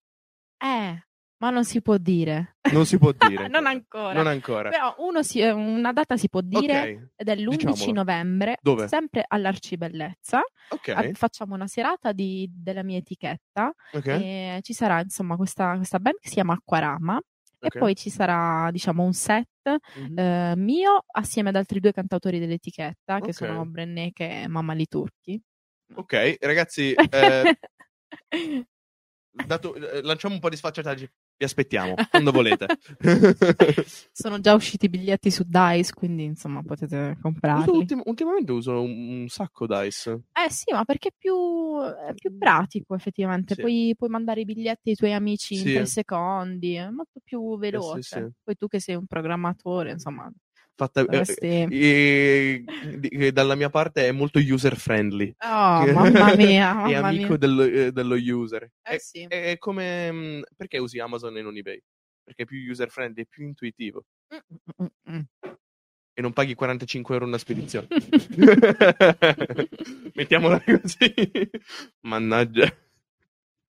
Eh, 0.60 1.07
ma 1.38 1.50
non 1.50 1.64
si 1.64 1.80
può 1.82 1.96
dire. 1.98 2.56
Non 2.72 2.84
si 2.86 2.98
può 2.98 3.12
dire. 3.12 3.48
non 3.48 3.66
ancora. 3.66 4.12
Non 4.12 4.26
ancora. 4.26 4.70
Però 4.70 4.94
uno 4.98 5.22
si, 5.22 5.40
una 5.40 5.92
data 5.92 6.16
si 6.16 6.28
può 6.28 6.40
dire 6.40 6.80
Ok, 6.80 7.10
ed 7.16 7.28
è 7.28 7.36
l'11 7.36 7.56
diciamolo. 7.56 7.92
novembre, 7.92 8.58
Dove? 8.60 8.88
sempre 8.88 9.24
all'Arcibellezza. 9.26 10.40
ok, 10.70 10.88
Ah, 10.88 11.10
Facciamo 11.14 11.54
una 11.54 11.66
serata 11.66 12.12
di- 12.12 12.48
della 12.52 12.82
mia 12.82 12.98
etichetta 12.98 13.72
ok. 13.92 14.06
e 14.06 14.58
ci 14.62 14.72
sarà 14.72 15.00
insomma 15.00 15.36
questa, 15.36 15.74
questa 15.76 15.98
band 15.98 16.16
che 16.20 16.28
si 16.28 16.34
chiama 16.34 16.52
Acquarama 16.54 17.20
e 17.60 17.68
poi 17.76 17.96
ci 17.96 18.08
sarà 18.10 18.70
diciamo 18.70 19.02
un 19.02 19.12
set 19.12 19.46
Mhm. 19.96 20.18
eh, 20.18 20.54
mio 20.56 21.04
assieme 21.12 21.48
ad 21.50 21.56
altri 21.56 21.78
due 21.80 21.92
cantautori 21.92 22.38
dell'etichetta 22.38 23.20
che 23.20 23.32
sono 23.32 23.66
Brenneke 23.66 24.42
e 24.42 24.48
Mamma 24.48 24.72
Liturchi. 24.72 25.38
Ok, 25.94 26.36
ragazzi, 26.40 26.92
eh, 26.94 27.58
dato- 29.30 29.74
eh, 29.74 30.02
lanciamo 30.02 30.34
un 30.34 30.40
po' 30.40 30.48
di 30.48 30.56
sfacciataggine. 30.56 31.12
Vi 31.38 31.44
aspettiamo 31.44 31.94
quando 32.10 32.32
volete. 32.32 32.66
Sono 34.10 34.40
già 34.40 34.54
usciti 34.54 34.86
i 34.86 34.88
biglietti 34.88 35.30
su 35.30 35.44
Dice, 35.46 35.92
quindi 35.94 36.24
insomma 36.24 36.62
potete 36.64 37.16
comprarli. 37.22 37.76
ultim- 37.76 38.02
ultimamente 38.06 38.50
uso 38.50 38.82
un, 38.82 39.20
un 39.20 39.28
sacco 39.28 39.66
Dice. 39.68 40.22
Eh 40.32 40.50
sì, 40.50 40.72
ma 40.72 40.84
perché 40.84 41.10
è 41.10 41.12
più, 41.16 41.78
è 41.80 42.12
più 42.14 42.36
pratico 42.36 42.96
effettivamente. 42.96 43.54
Sì. 43.54 43.60
Puoi, 43.60 43.94
puoi 43.96 44.10
mandare 44.10 44.40
i 44.40 44.44
biglietti 44.44 44.90
ai 44.90 44.96
tuoi 44.96 45.12
amici 45.12 45.54
in 45.54 45.60
Sì. 45.60 45.72
tre 45.74 45.86
secondi, 45.86 46.74
è 46.74 46.90
molto 46.90 47.20
più 47.22 47.56
veloce. 47.56 48.02
sì. 48.02 48.26
Poi 48.42 48.56
tu 48.56 48.66
che 48.66 48.80
sei 48.80 48.96
un 48.96 49.06
programmatore, 49.06 49.92
insomma, 49.92 50.28
Fatta, 50.78 51.04
eh, 51.06 51.66
e- 51.72 52.64
che 53.00 53.32
dalla 53.32 53.56
mia 53.56 53.68
parte 53.68 54.06
è 54.06 54.12
molto 54.12 54.38
user 54.38 54.76
friendly. 54.76 55.34
Oh, 55.40 55.84
mamma 55.92 56.36
mia, 56.36 56.70
è 56.84 56.92
mamma 56.92 57.08
amico 57.08 57.28
mia. 57.30 57.36
dello, 57.36 57.62
eh, 57.64 57.90
dello 57.90 58.14
user. 58.14 58.62
Eh 58.62 58.94
è, 58.94 58.98
sì. 58.98 59.22
è 59.28 59.58
come. 59.58 60.12
mh, 60.12 60.42
Perché 60.56 60.78
usi 60.78 61.00
Amazon 61.00 61.36
e 61.36 61.42
non 61.42 61.56
eBay? 61.56 61.82
Perché 62.22 62.44
è 62.44 62.46
più 62.46 62.58
user 62.70 62.90
friendly, 62.90 63.22
è 63.24 63.26
più 63.28 63.44
intuitivo. 63.44 64.04
Mm, 64.32 64.84
mm, 64.84 65.16
mm. 65.16 65.20
E 66.14 66.22
non 66.22 66.32
paghi 66.32 66.54
45 66.54 67.14
euro 67.14 67.26
una 67.26 67.38
spedizione. 67.38 67.88
Mettiamola 70.14 70.62
così. 70.64 71.12
Mannaggia. 72.02 72.72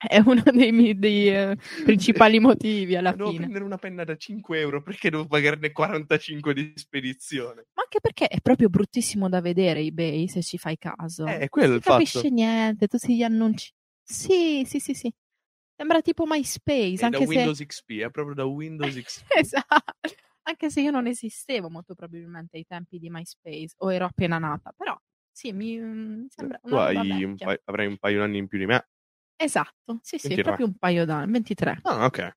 È 0.07 0.17
uno 0.19 0.41
dei, 0.53 0.71
miei- 0.71 0.97
dei, 0.97 1.27
eh, 1.29 1.57
principali 1.83 2.39
motivi 2.39 2.95
alla 2.95 3.11
Devo 3.11 3.27
fine. 3.31 3.39
prendere 3.39 3.65
una 3.65 3.77
penna 3.77 4.05
da 4.05 4.15
5 4.15 4.57
euro 4.59 4.81
perché 4.81 5.09
devo 5.09 5.25
pagarne 5.27 5.73
45 5.73 6.53
di 6.53 6.71
spedizione. 6.75 7.65
Ma 7.73 7.83
anche 7.83 7.99
perché 7.99 8.27
è 8.27 8.39
proprio 8.39 8.69
bruttissimo 8.69 9.27
da 9.27 9.41
vedere 9.41 9.81
eBay, 9.81 10.29
se 10.29 10.41
ci 10.41 10.57
fai 10.57 10.77
caso. 10.77 11.25
Eh, 11.25 11.39
è 11.39 11.49
quello 11.49 11.67
non 11.67 11.77
il 11.77 11.83
si 11.83 11.89
capisce 11.89 12.19
fatto. 12.21 12.33
niente, 12.33 12.87
tutti 12.87 13.15
gli 13.15 13.23
annunci. 13.23 13.71
Sì, 14.01 14.63
sì, 14.65 14.79
sì, 14.79 14.93
sì. 14.93 15.13
Sembra 15.75 16.01
tipo 16.01 16.25
MySpace, 16.25 16.93
È 16.93 16.99
da 16.99 17.05
anche 17.07 17.19
se... 17.19 17.25
Windows 17.25 17.59
XP, 17.65 17.91
è 17.99 18.09
proprio 18.09 18.35
da 18.35 18.45
Windows 18.45 18.95
XP. 18.95 19.25
Esatto. 19.35 19.93
Anche 20.43 20.69
se 20.71 20.81
io 20.81 20.91
non 20.91 21.07
esistevo 21.07 21.69
molto 21.69 21.93
probabilmente 21.93 22.55
ai 22.57 22.65
tempi 22.65 22.99
di 22.99 23.09
MySpace 23.09 23.75
o 23.79 23.93
ero 23.93 24.05
appena 24.05 24.37
nata, 24.39 24.73
però 24.75 24.97
sì, 25.29 25.51
mi, 25.51 25.77
mi 25.77 26.25
sembra 26.29 26.57
Tu 26.57 26.69
una 26.73 26.87
roba 26.87 26.99
hai 27.01 27.23
un 27.23 27.35
paio- 27.35 27.61
avrai 27.65 27.85
un 27.85 27.97
paio 27.97 28.17
di 28.17 28.23
anni 28.23 28.37
in 28.39 28.47
più 28.47 28.57
di 28.57 28.65
me. 28.65 28.87
Esatto, 29.41 29.99
sì, 30.01 30.17
sì, 30.17 30.27
23. 30.27 30.43
proprio 30.43 30.65
un 30.67 30.75
paio 30.77 31.05
d'anni, 31.05 31.31
23. 31.31 31.79
Ah, 31.83 32.05
ok. 32.05 32.35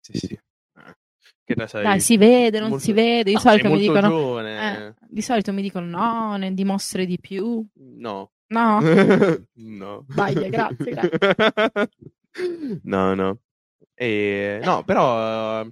Sì, 0.00 0.18
sì. 0.18 0.32
Eh, 0.34 0.96
Che 1.44 1.66
sei... 1.66 1.82
Dai, 1.82 2.00
si 2.00 2.18
vede, 2.18 2.60
non 2.60 2.68
molto- 2.68 2.84
si 2.84 2.92
vede, 2.92 3.22
di 3.24 3.32
No, 3.32 3.38
solito 3.38 3.70
mi 3.70 3.78
dicono 3.78 4.40
eh, 4.46 4.94
di 5.08 5.22
solito 5.22 5.52
mi 5.54 5.62
dicono 5.62 5.86
no, 5.86 6.36
ne 6.36 6.52
dimostri 6.52 7.06
di 7.06 7.18
più. 7.18 7.64
No. 7.74 8.32
No. 8.48 8.80
no. 9.54 10.04
Sbaglia, 10.10 10.48
grazie, 10.48 10.92
no, 12.84 13.14
no. 13.14 13.38
E, 13.94 14.60
no, 14.62 14.84
però 14.84 15.64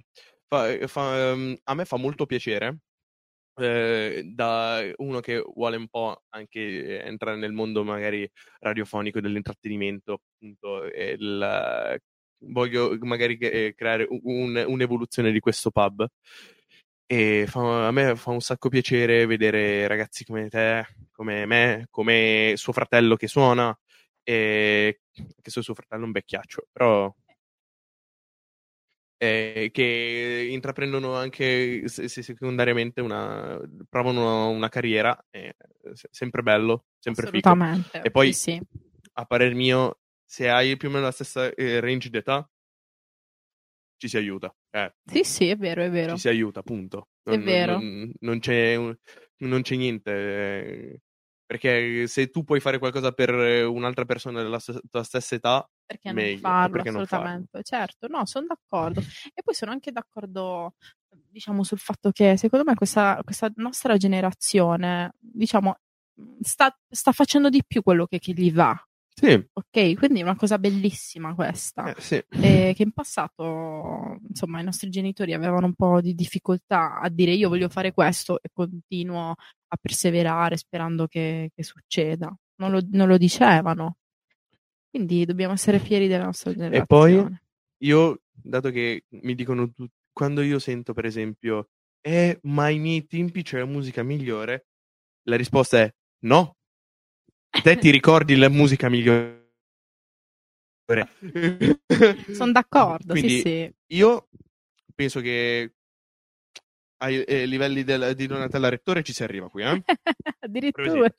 fa- 0.47 0.87
fa- 0.87 1.29
ehm, 1.29 1.57
a 1.63 1.73
me 1.75 1.85
fa 1.85 1.97
molto 1.97 2.25
piacere 2.25 2.77
eh, 3.61 4.23
da 4.25 4.81
uno 4.97 5.19
che 5.19 5.39
vuole 5.53 5.77
un 5.77 5.87
po' 5.87 6.23
anche 6.29 7.01
entrare 7.03 7.37
nel 7.37 7.51
mondo 7.53 7.83
magari 7.83 8.29
radiofonico 8.59 9.19
dell'intrattenimento, 9.21 10.13
appunto, 10.35 10.83
il- 10.85 11.99
voglio 12.43 12.97
magari 13.01 13.37
eh, 13.37 13.73
creare 13.75 14.07
un- 14.09 14.63
un'evoluzione 14.67 15.31
di 15.31 15.39
questo 15.39 15.71
pub. 15.71 16.07
E 17.11 17.45
fa- 17.47 17.87
a 17.87 17.91
me 17.91 18.15
fa 18.15 18.29
un 18.31 18.39
sacco 18.41 18.69
piacere 18.69 19.25
vedere 19.25 19.87
ragazzi 19.87 20.23
come 20.25 20.47
te, 20.49 20.85
come 21.11 21.45
me, 21.47 21.87
come 21.89 22.53
suo 22.55 22.71
fratello 22.73 23.15
che 23.15 23.27
suona, 23.27 23.75
e 24.23 25.01
che 25.41 25.49
suo 25.49 25.73
fratello 25.73 26.03
è 26.03 26.05
un 26.05 26.11
vecchiaccio, 26.11 26.67
però 26.71 27.11
eh, 29.21 29.69
che 29.73 30.47
intraprendono 30.49 31.13
anche 31.13 31.87
se- 31.89 32.07
se 32.07 32.23
secondariamente 32.23 33.01
una 33.01 33.59
provano 33.89 34.49
una 34.49 34.69
carriera, 34.69 35.25
è 35.29 35.53
se- 35.93 36.07
sempre 36.09 36.41
bello, 36.41 36.85
sempre 36.97 37.27
figo. 37.27 37.55
E 38.01 38.11
poi- 38.11 38.31
sì, 38.33 38.51
sì. 38.53 38.61
A 39.13 39.25
parer 39.25 39.53
mio, 39.53 39.99
se 40.25 40.49
hai 40.49 40.77
più 40.77 40.87
o 40.87 40.91
meno 40.91 41.03
la 41.03 41.11
stessa 41.11 41.53
eh, 41.53 41.81
range 41.81 42.09
d'età, 42.09 42.49
ci 43.97 44.07
si 44.07 44.15
aiuta. 44.15 44.55
Eh, 44.69 44.93
Sì, 45.05 45.23
sì, 45.25 45.47
è 45.49 45.57
vero, 45.57 45.83
è 45.83 45.89
vero. 45.89 46.13
ci 46.13 46.19
si 46.19 46.29
aiuta, 46.29 46.61
punto. 46.63 47.09
È 47.21 47.37
vero. 47.37 47.73
Non, 47.73 48.11
non 48.21 48.39
c'è, 48.39 48.77
non 48.77 49.61
c'è 49.61 49.75
niente. 49.75 51.01
Eh, 51.49 51.57
Perché 51.57 52.07
se 52.07 52.29
tu 52.29 52.43
puoi 52.43 52.59
fare 52.59 52.77
qualcosa 52.77 53.11
per 53.11 53.29
eh, 53.31 53.63
un'altra 53.63 54.05
persona 54.05 54.41
della 54.41 54.59
st- 54.59 54.81
tua 54.89 55.03
stessa 55.03 55.35
età, 55.35 55.67
Perché 55.85 56.11
meglio, 56.13 56.31
non 56.31 56.39
farlo, 56.39 56.71
perché 56.71 56.91
non 56.91 57.05
farlo? 57.05 57.25
assolutamente. 57.25 57.63
Certo, 57.63 58.07
no, 58.07 58.25
sono 58.25 58.45
d'accordo. 58.47 59.01
E 59.33 59.41
poi 59.43 59.53
sono 59.53 59.71
anche 59.71 59.91
d'accordo, 59.91 60.75
diciamo, 61.09 61.63
sul 61.63 61.79
fatto 61.79 62.11
che 62.11 62.37
secondo 62.37 62.65
me 62.65 62.75
questa, 62.75 63.19
questa 63.23 63.51
nostra 63.55 63.97
generazione, 63.97 65.13
diciamo, 65.17 65.77
sta, 66.41 66.75
sta 66.87 67.11
facendo 67.11 67.49
di 67.49 67.63
più 67.65 67.81
quello 67.81 68.05
che, 68.05 68.19
che 68.19 68.33
gli 68.33 68.51
va. 68.53 68.75
Sì, 69.19 69.47
Ok, 69.51 69.97
quindi 69.97 70.21
è 70.21 70.23
una 70.23 70.37
cosa 70.37 70.57
bellissima 70.57 71.35
questa. 71.35 71.93
eh, 71.93 71.99
sì. 71.99 72.15
E 72.15 72.73
che 72.73 72.83
in 72.83 72.91
passato, 72.93 74.17
insomma, 74.27 74.61
i 74.61 74.63
nostri 74.63 74.89
genitori 74.89 75.33
avevano 75.33 75.65
un 75.65 75.73
po' 75.73 75.99
di 75.99 76.13
difficoltà 76.13 76.99
a 76.99 77.09
dire 77.09 77.31
io 77.31 77.49
voglio 77.49 77.67
fare 77.67 77.91
questo 77.91 78.41
e 78.41 78.49
continuo 78.53 79.31
a 79.31 79.77
perseverare 79.79 80.55
sperando 80.55 81.07
che, 81.07 81.51
che 81.53 81.63
succeda. 81.63 82.33
Non 82.61 82.71
lo, 82.71 82.81
non 82.91 83.09
lo 83.09 83.17
dicevano. 83.17 83.97
Quindi 84.89 85.25
dobbiamo 85.25 85.53
essere 85.53 85.79
fieri 85.79 86.07
della 86.07 86.23
nostra 86.25 86.51
generazione. 86.51 86.85
poi? 86.85 87.37
Io, 87.83 88.21
dato 88.31 88.69
che 88.71 89.03
mi 89.09 89.35
dicono 89.35 89.69
tutti, 89.71 89.93
quando 90.13 90.41
io 90.41 90.59
sento 90.59 90.93
per 90.93 91.05
esempio, 91.05 91.69
eh, 92.01 92.39
ma 92.43 92.63
ai 92.63 92.79
miei 92.79 93.05
tempi 93.05 93.43
c'era 93.43 93.65
musica 93.65 94.01
migliore, 94.01 94.67
la 95.23 95.35
risposta 95.35 95.79
è 95.79 95.93
no. 96.23 96.55
Te 97.49 97.77
ti 97.77 97.89
ricordi 97.89 98.35
la 98.35 98.49
musica 98.49 98.89
migliore? 98.89 99.37
Sono 102.33 102.51
d'accordo, 102.51 103.13
Quindi 103.13 103.29
sì, 103.29 103.41
sì. 103.41 103.73
io 103.93 104.29
penso 104.95 105.19
che 105.19 105.73
ai 107.01 107.23
eh, 107.23 107.45
livelli 107.45 107.83
del- 107.83 108.13
di 108.15 108.27
Donatella 108.27 108.69
Rettore 108.69 109.03
ci 109.03 109.13
si 109.13 109.23
arriva 109.23 109.49
qui, 109.49 109.63
eh? 109.63 109.83
Addirittura. 110.39 111.09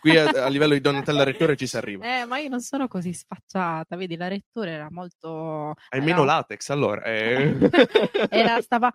Qui 0.00 0.16
a, 0.16 0.44
a 0.44 0.48
livello 0.48 0.74
di 0.74 0.80
Donatella 0.80 1.22
Rettore 1.22 1.56
ci 1.56 1.66
si 1.66 1.76
arriva. 1.76 2.04
Eh, 2.20 2.24
ma 2.26 2.38
io 2.38 2.48
non 2.48 2.60
sono 2.60 2.88
così 2.88 3.12
sfacciata, 3.12 3.96
vedi, 3.96 4.16
la 4.16 4.28
rettore 4.28 4.72
era 4.72 4.88
molto... 4.90 5.74
Hai 5.88 6.00
meno 6.00 6.22
era- 6.22 6.24
latex, 6.24 6.68
allora. 6.70 7.02
eh. 7.04 7.54
era, 8.28 8.60
stava, 8.60 8.92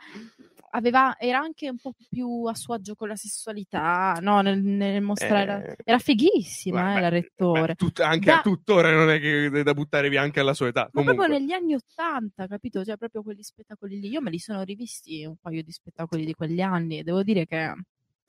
aveva, 0.71 1.17
era 1.19 1.39
anche 1.39 1.69
un 1.69 1.77
po' 1.77 1.93
più 2.09 2.43
a 2.45 2.53
suo 2.55 2.74
agio 2.75 2.95
con 2.95 3.07
la 3.07 3.15
sessualità, 3.15 4.17
no? 4.21 4.41
Nel, 4.41 4.62
nel 4.62 5.01
mostrare. 5.01 5.75
Eh, 5.77 5.83
Era 5.86 6.00
fighissima, 6.00 6.83
beh, 6.93 6.97
eh, 6.97 7.01
la 7.01 7.09
rettore. 7.09 7.67
beh, 7.67 7.75
tut- 7.75 8.00
anche 8.01 8.25
Da- 8.25 8.38
a 8.39 8.41
tuttora 8.41 8.91
non 8.91 9.09
è 9.09 9.19
che 9.19 9.45
è 9.47 9.63
da 9.63 9.74
buttare 9.74 10.09
via 10.09 10.21
anche 10.21 10.39
alla 10.39 10.53
sua 10.53 10.67
età. 10.67 10.81
Ma 10.83 11.01
Comunque, 11.01 11.25
proprio 11.25 11.39
negli 11.39 11.51
anni 11.53 11.74
Ottanta, 11.75 12.47
capito? 12.47 12.83
Cioè, 12.83 12.97
proprio 12.97 13.24
quegli 13.24 13.41
spettacoli 13.43 14.00
lì. 14.00 14.09
Io 14.09 14.21
me 14.21 14.29
li 14.29 14.39
sono 14.39 14.63
rivisti 14.63 15.25
un 15.25 15.36
paio 15.41 15.63
di 15.63 15.71
spettacoli 15.71 16.25
di 16.25 16.33
quegli 16.33 16.62
anni 16.62 17.00
e 17.00 17.03
devo 17.03 17.24
dire 17.24 17.45
che 17.45 17.74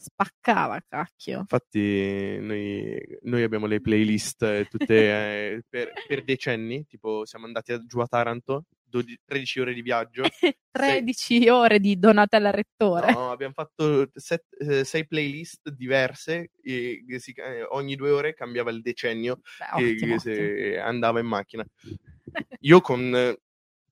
spaccava, 0.01 0.81
cacchio. 0.87 1.41
infatti, 1.41 2.39
noi, 2.41 3.01
noi 3.23 3.43
abbiamo 3.43 3.67
le 3.67 3.81
playlist 3.81 4.43
eh, 4.45 4.67
tutte 4.71 4.95
eh, 5.57 5.63
per, 5.69 5.93
per 6.07 6.23
decenni. 6.25 6.87
Tipo, 6.87 7.25
siamo 7.25 7.47
andati 7.47 7.73
a- 7.73 7.85
giù 7.85 7.99
a 7.99 8.07
Taranto, 8.07 8.65
12 8.89 9.21
13 9.25 9.61
ore 9.61 9.75
di 9.75 9.83
viaggio. 9.83 10.23
13 10.71 11.49
ore 11.49 11.81
di 11.81 11.99
Donatella 11.99 12.51
Rettore. 12.51 13.13
No, 13.13 13.31
abbiamo 13.31 13.53
fatto 13.53 14.11
set- 14.15 14.61
eh, 14.61 14.85
sei 14.85 15.07
playlist 15.07 15.71
diverse. 15.71 16.53
e 16.63 17.05
si- 17.19 17.33
eh, 17.33 17.63
ogni 17.71 17.97
due 17.97 18.11
ore 18.11 18.35
cambiava 18.35 18.71
il 18.71 18.81
decennio 18.81 19.41
Beh, 19.59 19.81
che, 19.81 19.91
ottimo, 19.91 20.15
che 20.15 20.21
se 20.21 20.79
andava 20.79 21.21
in 21.21 21.27
macchina. 21.27 21.67
Io 22.61 22.81
con 22.81 23.15
eh, 23.15 23.39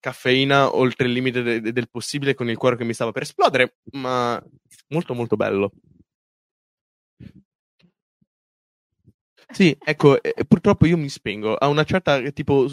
caffeina 0.00 0.74
oltre 0.74 1.06
il 1.06 1.12
limite 1.12 1.42
de- 1.42 1.60
de- 1.60 1.72
del 1.72 1.90
possibile, 1.90 2.34
con 2.34 2.48
il 2.48 2.56
cuore 2.56 2.76
che 2.76 2.84
mi 2.84 2.94
stava 2.94 3.12
per 3.12 3.22
esplodere, 3.22 3.78
ma 3.92 4.42
molto 4.88 5.14
molto 5.14 5.36
bello. 5.36 5.72
Sì, 9.48 9.76
ecco, 9.78 10.20
eh, 10.22 10.44
purtroppo 10.44 10.86
io 10.86 10.96
mi 10.96 11.08
spengo. 11.08 11.54
A 11.54 11.68
una 11.68 11.84
certa, 11.84 12.20
tipo, 12.30 12.66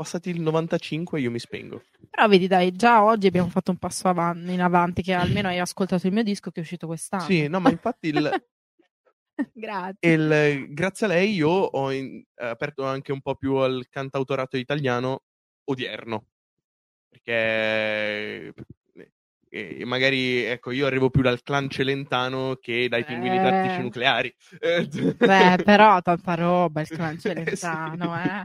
passati 0.00 0.30
il 0.30 0.40
95 0.40 1.20
io 1.20 1.30
mi 1.30 1.38
spengo. 1.38 1.82
Però 2.08 2.26
vedi, 2.26 2.46
dai, 2.46 2.72
già 2.72 3.04
oggi 3.04 3.26
abbiamo 3.26 3.50
fatto 3.50 3.70
un 3.70 3.76
passo 3.76 4.08
avanti, 4.08 4.50
in 4.50 4.62
avanti, 4.62 5.02
che 5.02 5.12
almeno 5.12 5.48
hai 5.48 5.58
ascoltato 5.58 6.06
il 6.06 6.14
mio 6.14 6.22
disco 6.22 6.50
che 6.50 6.60
è 6.60 6.62
uscito 6.62 6.86
quest'anno. 6.86 7.24
Sì, 7.24 7.46
no, 7.48 7.60
ma 7.60 7.70
infatti 7.70 8.08
il, 8.08 8.16
Grazie. 9.52 10.12
il- 10.12 10.72
grazie 10.72 11.04
a 11.04 11.08
lei 11.10 11.34
io 11.34 11.50
ho 11.50 11.92
in- 11.92 12.22
aperto 12.36 12.84
anche 12.86 13.12
un 13.12 13.20
po' 13.20 13.34
più 13.34 13.56
al 13.56 13.86
cantautorato 13.90 14.56
italiano 14.56 15.24
odierno. 15.64 16.28
Perché 17.10 18.54
eh, 19.50 19.84
magari, 19.84 20.44
ecco, 20.44 20.70
io 20.70 20.86
arrivo 20.86 21.10
più 21.10 21.22
dal 21.22 21.42
clan 21.42 21.68
celentano 21.68 22.56
che 22.60 22.88
dai 22.88 23.04
pinguini 23.04 23.36
Eh. 23.36 23.42
tattici 23.42 23.80
nucleari. 23.82 24.34
Eh, 24.60 24.86
Beh, 25.18 25.58
però 25.64 26.00
tanta 26.00 26.34
roba 26.34 26.80
il 26.80 26.88
clan 26.88 27.14
Eh, 27.16 27.18
celentano, 27.18 28.16
eh. 28.16 28.44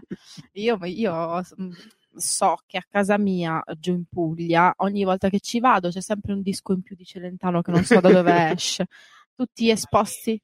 Io, 0.53 0.77
io 0.83 1.41
mm, 1.61 1.71
so 2.15 2.57
che 2.65 2.77
a 2.77 2.85
casa 2.89 3.17
mia, 3.17 3.63
giù 3.77 3.93
in 3.93 4.05
Puglia, 4.09 4.73
ogni 4.77 5.03
volta 5.03 5.29
che 5.29 5.39
ci 5.39 5.59
vado 5.59 5.89
c'è 5.89 6.01
sempre 6.01 6.33
un 6.33 6.41
disco 6.41 6.73
in 6.73 6.81
più 6.81 6.95
di 6.95 7.05
Celentano 7.05 7.61
che 7.61 7.71
non 7.71 7.83
so 7.83 7.99
da 7.99 8.09
dove 8.09 8.51
esce. 8.57 8.87
Tutti 9.35 9.69
esposti. 9.69 10.41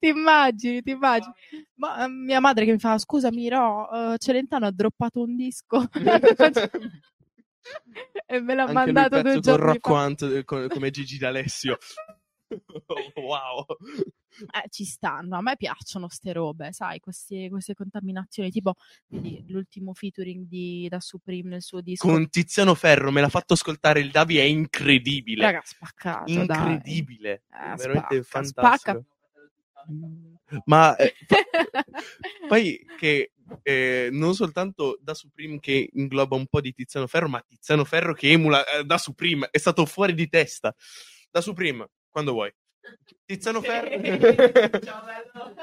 Ti 0.00 0.08
immagini, 0.08 0.82
ti 0.82 0.90
immagini. 0.90 1.32
Ma 1.74 2.08
mia 2.08 2.40
madre 2.40 2.64
che 2.64 2.72
mi 2.72 2.78
fa, 2.78 2.98
scusami, 2.98 3.48
Ro, 3.48 3.88
eh, 4.14 4.18
Celentano 4.18 4.66
ha 4.66 4.72
droppato 4.72 5.20
un 5.20 5.36
disco. 5.36 5.88
E 8.26 8.40
me 8.40 8.54
l'ha 8.54 8.62
Anche 8.62 8.72
mandato 8.72 9.20
due 9.20 9.22
pezzo 9.22 9.40
con 9.40 9.42
giorni 9.42 9.72
Rocco 9.72 9.94
fa. 9.94 10.04
Hunt, 10.04 10.22
eh, 10.22 10.44
co- 10.44 10.68
come 10.68 10.90
Gigi 10.90 11.18
D'Alessio. 11.18 11.78
wow. 13.16 13.66
Eh, 14.50 14.68
ci 14.70 14.84
stanno, 14.84 15.36
a 15.36 15.42
me 15.42 15.56
piacciono 15.56 16.08
ste 16.08 16.32
robe, 16.32 16.72
sai, 16.72 17.00
queste, 17.00 17.48
queste 17.50 17.74
contaminazioni, 17.74 18.50
tipo 18.50 18.74
vedi, 19.08 19.44
l'ultimo 19.48 19.92
featuring 19.92 20.46
di, 20.46 20.86
da 20.88 21.00
Supreme 21.00 21.50
nel 21.50 21.62
suo 21.62 21.80
disco. 21.80 22.06
Con 22.06 22.28
Tiziano 22.28 22.74
Ferro 22.74 23.10
me 23.10 23.20
l'ha 23.20 23.28
fatto 23.28 23.52
ascoltare 23.54 24.00
il 24.00 24.10
Davi, 24.10 24.38
è 24.38 24.42
incredibile. 24.42 25.44
Raga, 25.44 25.62
spaccato, 25.64 26.30
incredibile. 26.30 27.44
Eh, 27.50 27.76
veramente 27.76 28.22
spacca, 28.22 28.52
fantastico. 28.52 29.04
Ma 30.64 30.96
eh, 30.96 31.14
poi 32.48 32.84
che 32.98 33.31
eh, 33.62 34.08
non 34.12 34.34
soltanto 34.34 34.98
da 35.00 35.14
Supreme 35.14 35.58
che 35.60 35.90
ingloba 35.92 36.36
un 36.36 36.46
po' 36.46 36.60
di 36.60 36.72
Tiziano 36.72 37.06
Ferro, 37.06 37.28
ma 37.28 37.44
Tiziano 37.46 37.84
Ferro 37.84 38.14
che 38.14 38.30
emula 38.30 38.64
eh, 38.64 38.84
da 38.84 38.98
Supreme 38.98 39.48
è 39.50 39.58
stato 39.58 39.86
fuori 39.86 40.14
di 40.14 40.28
testa. 40.28 40.74
Da 41.30 41.40
Supreme, 41.40 41.88
quando 42.10 42.32
vuoi. 42.32 42.52
Tiziano 43.24 43.60
Ferro. 43.60 43.90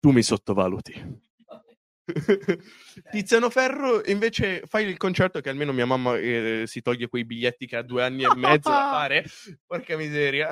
tu 0.00 0.10
mi 0.10 0.22
sottovaluti. 0.22 1.24
Tiziano 3.10 3.50
Ferro 3.50 4.04
invece 4.06 4.62
fai 4.66 4.86
il 4.86 4.96
concerto 4.96 5.40
che 5.40 5.48
almeno 5.48 5.72
mia 5.72 5.86
mamma 5.86 6.16
eh, 6.16 6.62
si 6.66 6.80
toglie 6.80 7.08
quei 7.08 7.24
biglietti 7.24 7.66
che 7.66 7.76
ha 7.76 7.82
due 7.82 8.04
anni 8.04 8.22
e 8.22 8.34
mezzo 8.36 8.70
da 8.70 8.90
fare. 8.92 9.24
Porca 9.66 9.96
miseria. 9.96 10.48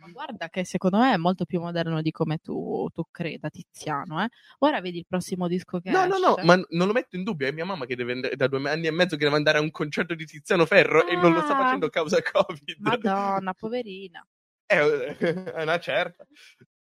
Ma 0.00 0.08
guarda 0.12 0.48
che 0.48 0.64
secondo 0.64 0.98
me 0.98 1.12
è 1.12 1.16
molto 1.16 1.44
più 1.44 1.60
moderno 1.60 2.00
di 2.02 2.10
come 2.10 2.38
tu, 2.38 2.88
tu 2.92 3.02
creda, 3.10 3.48
Tiziano. 3.50 4.22
Eh? 4.24 4.28
Ora 4.60 4.80
vedi 4.80 4.98
il 4.98 5.06
prossimo 5.06 5.46
disco 5.48 5.78
che 5.80 5.90
No, 5.90 6.06
no, 6.06 6.18
no, 6.18 6.36
esce. 6.36 6.46
ma 6.46 6.54
non 6.70 6.86
lo 6.86 6.92
metto 6.92 7.16
in 7.16 7.22
dubbio. 7.22 7.46
È 7.46 7.52
mia 7.52 7.64
mamma 7.64 7.86
che 7.86 7.96
deve 7.96 8.12
andare, 8.12 8.36
da 8.36 8.46
due 8.48 8.70
anni 8.70 8.86
e 8.86 8.90
mezzo 8.90 9.16
che 9.16 9.24
deve 9.24 9.36
andare 9.36 9.58
a 9.58 9.60
un 9.60 9.70
concerto 9.70 10.14
di 10.14 10.24
Tiziano 10.24 10.64
Ferro 10.66 11.06
e 11.06 11.14
non 11.16 11.32
lo 11.32 11.40
sta 11.42 11.56
Ah. 11.58 11.62
facendo 11.62 11.86
a 11.86 11.90
causa 11.90 12.18
Covid. 12.22 12.76
Madonna, 12.80 13.52
poverina. 13.54 14.26
È, 14.70 14.78
è 14.78 15.62
una 15.62 15.78
certa. 15.80 16.24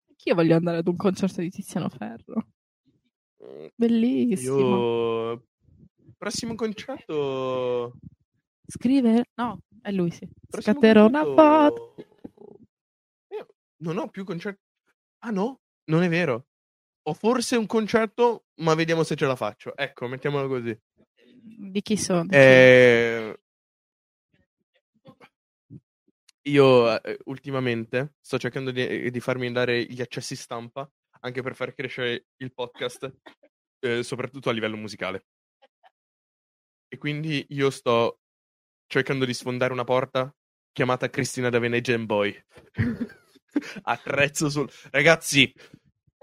Anch'io 0.09 0.35
voglio 0.35 0.55
andare 0.55 0.77
ad 0.77 0.87
un 0.87 0.95
concerto 0.95 1.41
di 1.41 1.49
Tiziano 1.49 1.89
Ferro. 1.89 2.45
Bellissimo. 3.75 4.57
Io. 5.31 5.43
Prossimo 6.17 6.55
concerto. 6.55 7.93
Scrive? 8.67 9.29
No, 9.35 9.59
è 9.81 9.91
lui 9.91 10.11
sì. 10.11 10.27
prossimo 10.47 10.73
Scatterò 10.75 11.07
una 11.07 11.23
foto. 11.23 11.95
Non 13.79 13.97
ho 13.97 14.09
più 14.09 14.23
concerti. 14.23 14.61
Ah 15.19 15.31
no? 15.31 15.61
Non 15.85 16.03
è 16.03 16.09
vero. 16.09 16.47
Ho 17.03 17.13
forse 17.13 17.55
un 17.55 17.65
concerto, 17.65 18.45
ma 18.61 18.75
vediamo 18.75 19.03
se 19.03 19.15
ce 19.15 19.25
la 19.25 19.35
faccio. 19.35 19.75
Ecco, 19.75 20.07
mettiamolo 20.07 20.47
così. 20.47 20.77
Di 21.41 21.81
chi 21.81 21.97
sono? 21.97 22.29
Eh, 22.31 23.39
Io 26.43 27.01
eh, 27.01 27.19
ultimamente 27.25 28.15
sto 28.21 28.39
cercando 28.39 28.71
di, 28.71 29.11
di 29.11 29.19
farmi 29.19 29.51
dare 29.51 29.83
gli 29.83 30.01
accessi 30.01 30.35
stampa 30.35 30.89
anche 31.21 31.41
per 31.41 31.53
far 31.53 31.73
crescere 31.73 32.27
il 32.37 32.53
podcast, 32.53 33.13
eh, 33.79 34.03
soprattutto 34.03 34.49
a 34.49 34.53
livello 34.53 34.77
musicale. 34.77 35.25
E 36.87 36.97
quindi 36.97 37.45
io 37.49 37.69
sto 37.69 38.19
cercando 38.87 39.25
di 39.25 39.33
sfondare 39.33 39.73
una 39.73 39.83
porta 39.83 40.33
chiamata 40.71 41.09
Cristina 41.09 41.49
da 41.49 41.59
Venetian 41.59 42.05
Boy. 42.05 42.35
Attrezzo 43.83 44.49
sul. 44.49 44.69
Ragazzi, 44.91 45.53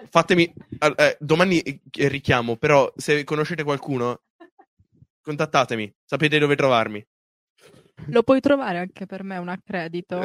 fatemi. 0.08 0.52
eh, 0.96 1.16
domani 1.20 1.60
eh, 1.60 1.80
richiamo, 2.08 2.56
però 2.56 2.92
se 2.96 3.24
conoscete 3.24 3.62
qualcuno, 3.62 4.22
contattatemi, 5.20 5.92
sapete 6.04 6.38
dove 6.38 6.56
trovarmi. 6.56 7.04
Lo 8.08 8.22
puoi 8.22 8.40
trovare 8.40 8.78
anche 8.78 9.06
per 9.06 9.24
me 9.24 9.38
un 9.38 9.48
accredito? 9.48 10.20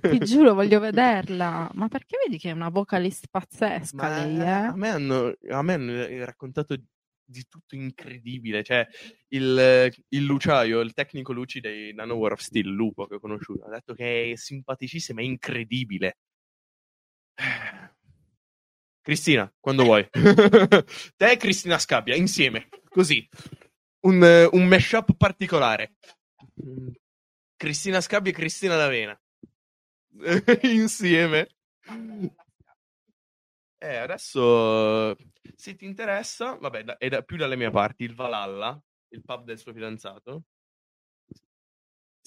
Ti 0.00 0.18
giuro, 0.20 0.54
voglio 0.54 0.78
vederla. 0.80 1.68
Ma 1.74 1.88
perché 1.88 2.16
vedi 2.24 2.38
che 2.38 2.50
è 2.50 2.52
una 2.52 2.68
vocalist 2.68 3.26
pazzesca 3.30 3.96
Ma 3.96 4.24
lei, 4.24 4.40
a 4.40 4.66
eh? 4.66 4.76
me 4.76 4.88
hanno, 4.90 5.32
a 5.48 5.62
me 5.62 5.72
hanno 5.72 6.24
raccontato 6.24 6.76
di 7.24 7.46
tutto 7.48 7.74
incredibile. 7.74 8.62
Cioè, 8.62 8.86
il, 9.28 9.90
il 10.08 10.24
Luciaio, 10.24 10.80
il 10.80 10.92
tecnico 10.92 11.32
Luci 11.32 11.60
dei 11.60 11.92
Nano 11.92 12.14
War 12.14 12.32
of 12.32 12.40
Steel, 12.40 12.68
Lupo 12.68 13.06
che 13.06 13.16
ho 13.16 13.20
conosciuto, 13.20 13.64
ha 13.64 13.70
detto 13.70 13.94
che 13.94 14.32
è 14.32 14.36
simpaticissima, 14.36 15.20
è 15.20 15.24
incredibile. 15.24 16.18
Cristina, 19.00 19.50
quando 19.58 19.84
vuoi. 19.84 20.06
Te 21.16 21.30
e 21.30 21.36
Cristina 21.36 21.78
Scabbia, 21.78 22.14
insieme, 22.14 22.68
così. 22.88 23.26
Un, 24.00 24.48
un 24.52 24.66
mashup 24.66 25.14
particolare. 25.16 25.94
Cristina 27.56 28.00
Scabbia 28.00 28.30
e 28.32 28.34
Cristina 28.34 28.76
D'Avena. 28.76 29.18
insieme. 30.62 31.48
Eh, 33.80 33.96
adesso 33.96 35.16
se 35.54 35.76
ti 35.76 35.84
interessa, 35.84 36.56
vabbè, 36.56 36.82
da- 36.82 36.96
è 36.98 37.08
da- 37.08 37.22
più 37.22 37.36
dalle 37.36 37.56
mie 37.56 37.70
parti, 37.70 38.02
il 38.04 38.14
Valhalla, 38.14 38.80
il 39.10 39.22
pub 39.22 39.44
del 39.44 39.58
suo 39.58 39.72
fidanzato. 39.72 40.42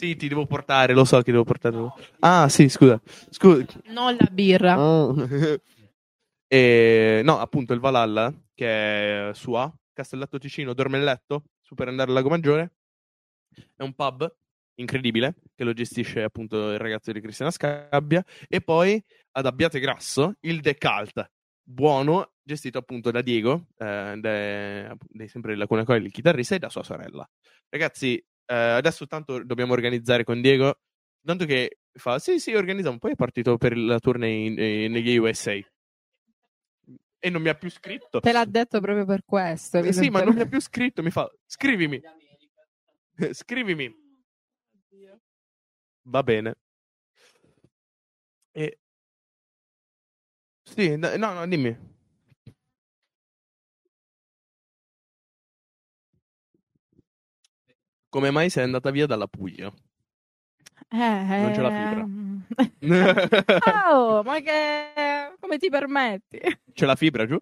Sì, 0.01 0.15
ti 0.15 0.27
devo 0.27 0.47
portare, 0.47 0.93
lo 0.93 1.05
so 1.05 1.21
che 1.21 1.29
devo 1.31 1.43
portare. 1.43 1.77
Ah, 2.21 2.49
sì, 2.49 2.69
scusa. 2.69 2.99
Scusa. 3.29 3.67
Non 3.89 4.15
la 4.19 4.27
birra. 4.31 4.73
Ah. 4.73 5.13
E, 6.53 7.21
no, 7.23 7.39
appunto, 7.39 7.71
il 7.71 7.79
Valhalla, 7.79 8.33
che 8.53 9.29
è 9.29 9.33
su 9.33 9.53
A, 9.53 9.71
Castelletto 9.93 10.37
Ticino, 10.37 10.73
Dormelletto, 10.73 11.43
su 11.61 11.75
per 11.75 11.87
andare 11.87 12.09
al 12.09 12.15
Lago 12.15 12.27
Maggiore. 12.27 12.73
È 13.73 13.83
un 13.83 13.93
pub 13.93 14.35
incredibile 14.75 15.35
che 15.55 15.63
lo 15.63 15.71
gestisce 15.71 16.23
appunto 16.23 16.71
il 16.71 16.77
ragazzo 16.79 17.13
di 17.13 17.21
Cristina 17.21 17.51
Scabbia. 17.51 18.21
E 18.49 18.59
poi 18.59 19.01
ad 19.33 19.45
Abbiate 19.45 19.79
Grasso, 19.79 20.33
il 20.41 20.59
Decalt, 20.59 21.31
buono, 21.63 22.33
gestito 22.41 22.79
appunto 22.79 23.11
da 23.11 23.21
Diego, 23.21 23.67
eh, 23.77 24.15
de- 24.19 24.97
de- 25.07 25.27
sempre 25.29 25.53
della 25.53 25.67
Cunha 25.67 25.85
Coil, 25.85 26.03
il 26.03 26.11
chitarrista, 26.11 26.55
e 26.55 26.59
da 26.59 26.69
sua 26.69 26.83
sorella. 26.83 27.25
Ragazzi, 27.69 28.21
eh, 28.51 28.53
adesso 28.53 29.07
tanto 29.07 29.41
dobbiamo 29.43 29.71
organizzare 29.71 30.25
con 30.25 30.41
Diego. 30.41 30.77
Tanto 31.23 31.45
che 31.45 31.77
fa, 31.93 32.19
sì, 32.19 32.37
sì, 32.39 32.53
organizziamo. 32.53 32.97
Poi 32.97 33.11
è 33.11 33.15
partito 33.15 33.57
per 33.57 33.77
la 33.77 33.99
tournée 33.99 34.45
in- 34.45 34.59
eh, 34.59 34.87
negli 34.89 35.15
USA. 35.17 35.53
E 37.23 37.29
non 37.29 37.41
mi 37.41 37.49
ha 37.49 37.55
più 37.55 37.69
scritto. 37.69 38.19
Te 38.19 38.31
l'ha 38.31 38.45
detto 38.45 38.81
proprio 38.81 39.05
per 39.05 39.23
questo. 39.25 39.77
Eh, 39.77 39.93
sì, 39.93 40.09
ma 40.09 40.23
non 40.23 40.33
mi 40.33 40.41
ha 40.41 40.47
più 40.47 40.59
scritto. 40.59 41.01
Mi 41.01 41.11
fa, 41.11 41.31
scrivimi. 41.45 42.01
Scrivimi. 43.33 43.95
Va 46.03 46.23
bene. 46.23 46.55
E... 48.51 48.79
Sì, 50.63 50.97
no, 50.97 51.15
no, 51.15 51.47
dimmi. 51.47 51.90
Come 58.11 58.29
mai 58.29 58.49
sei 58.49 58.65
andata 58.65 58.91
via 58.91 59.05
dalla 59.05 59.27
Puglia? 59.27 59.71
Eh, 60.89 60.97
Non 60.97 61.51
c'è 61.53 61.61
la 61.61 61.69
fibra. 61.71 62.01
ehm. 62.01 62.45
oh, 63.93 64.21
ma 64.23 64.39
che... 64.41 65.33
Come 65.39 65.57
ti 65.57 65.69
permetti? 65.69 66.39
C'è 66.73 66.85
la 66.85 66.95
fibra 66.97 67.25
giù? 67.25 67.37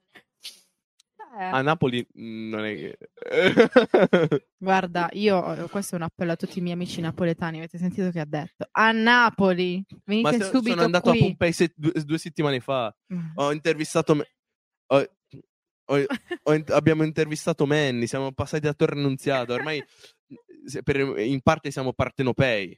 Eh, 1.39 1.43
A 1.43 1.61
Napoli 1.63 2.05
mm, 2.19 2.49
non 2.51 2.65
è 2.65 2.75
che... 2.75 2.97
Guarda, 4.57 5.09
io, 5.13 5.67
questo 5.71 5.95
è 5.95 5.97
un 5.97 6.03
appello 6.03 6.33
a 6.33 6.35
tutti 6.35 6.59
i 6.59 6.61
miei 6.61 6.75
amici 6.75 7.01
napoletani. 7.01 7.57
Avete 7.57 7.79
sentito 7.79 8.11
che 8.11 8.19
ha 8.19 8.25
detto? 8.25 8.67
A 8.69 8.91
Napoli, 8.91 9.83
Ma 9.89 9.97
venite 10.05 10.37
se- 10.37 10.43
subito 10.51 10.69
sono 10.69 10.83
andato 10.83 11.09
qui. 11.09 11.19
a 11.19 11.21
Pompei 11.23 11.51
se- 11.51 11.73
due, 11.75 11.93
due 12.05 12.17
settimane 12.19 12.59
fa. 12.59 12.95
Mm. 13.11 13.29
Ho 13.35 13.51
intervistato... 13.51 14.13
me- 14.13 14.27
ho- 14.87 15.09
ho- 15.85 16.05
ho 16.43 16.63
abbiamo 16.73 17.01
intervistato 17.03 17.65
Manny, 17.65 18.05
siamo 18.05 18.31
passati 18.33 18.67
a 18.67 18.73
Torre 18.73 18.93
Annunziata. 18.99 19.53
Ormai 19.55 19.83
per- 20.83 21.19
in 21.19 21.41
parte 21.41 21.71
siamo 21.71 21.93
partenopei. 21.93 22.77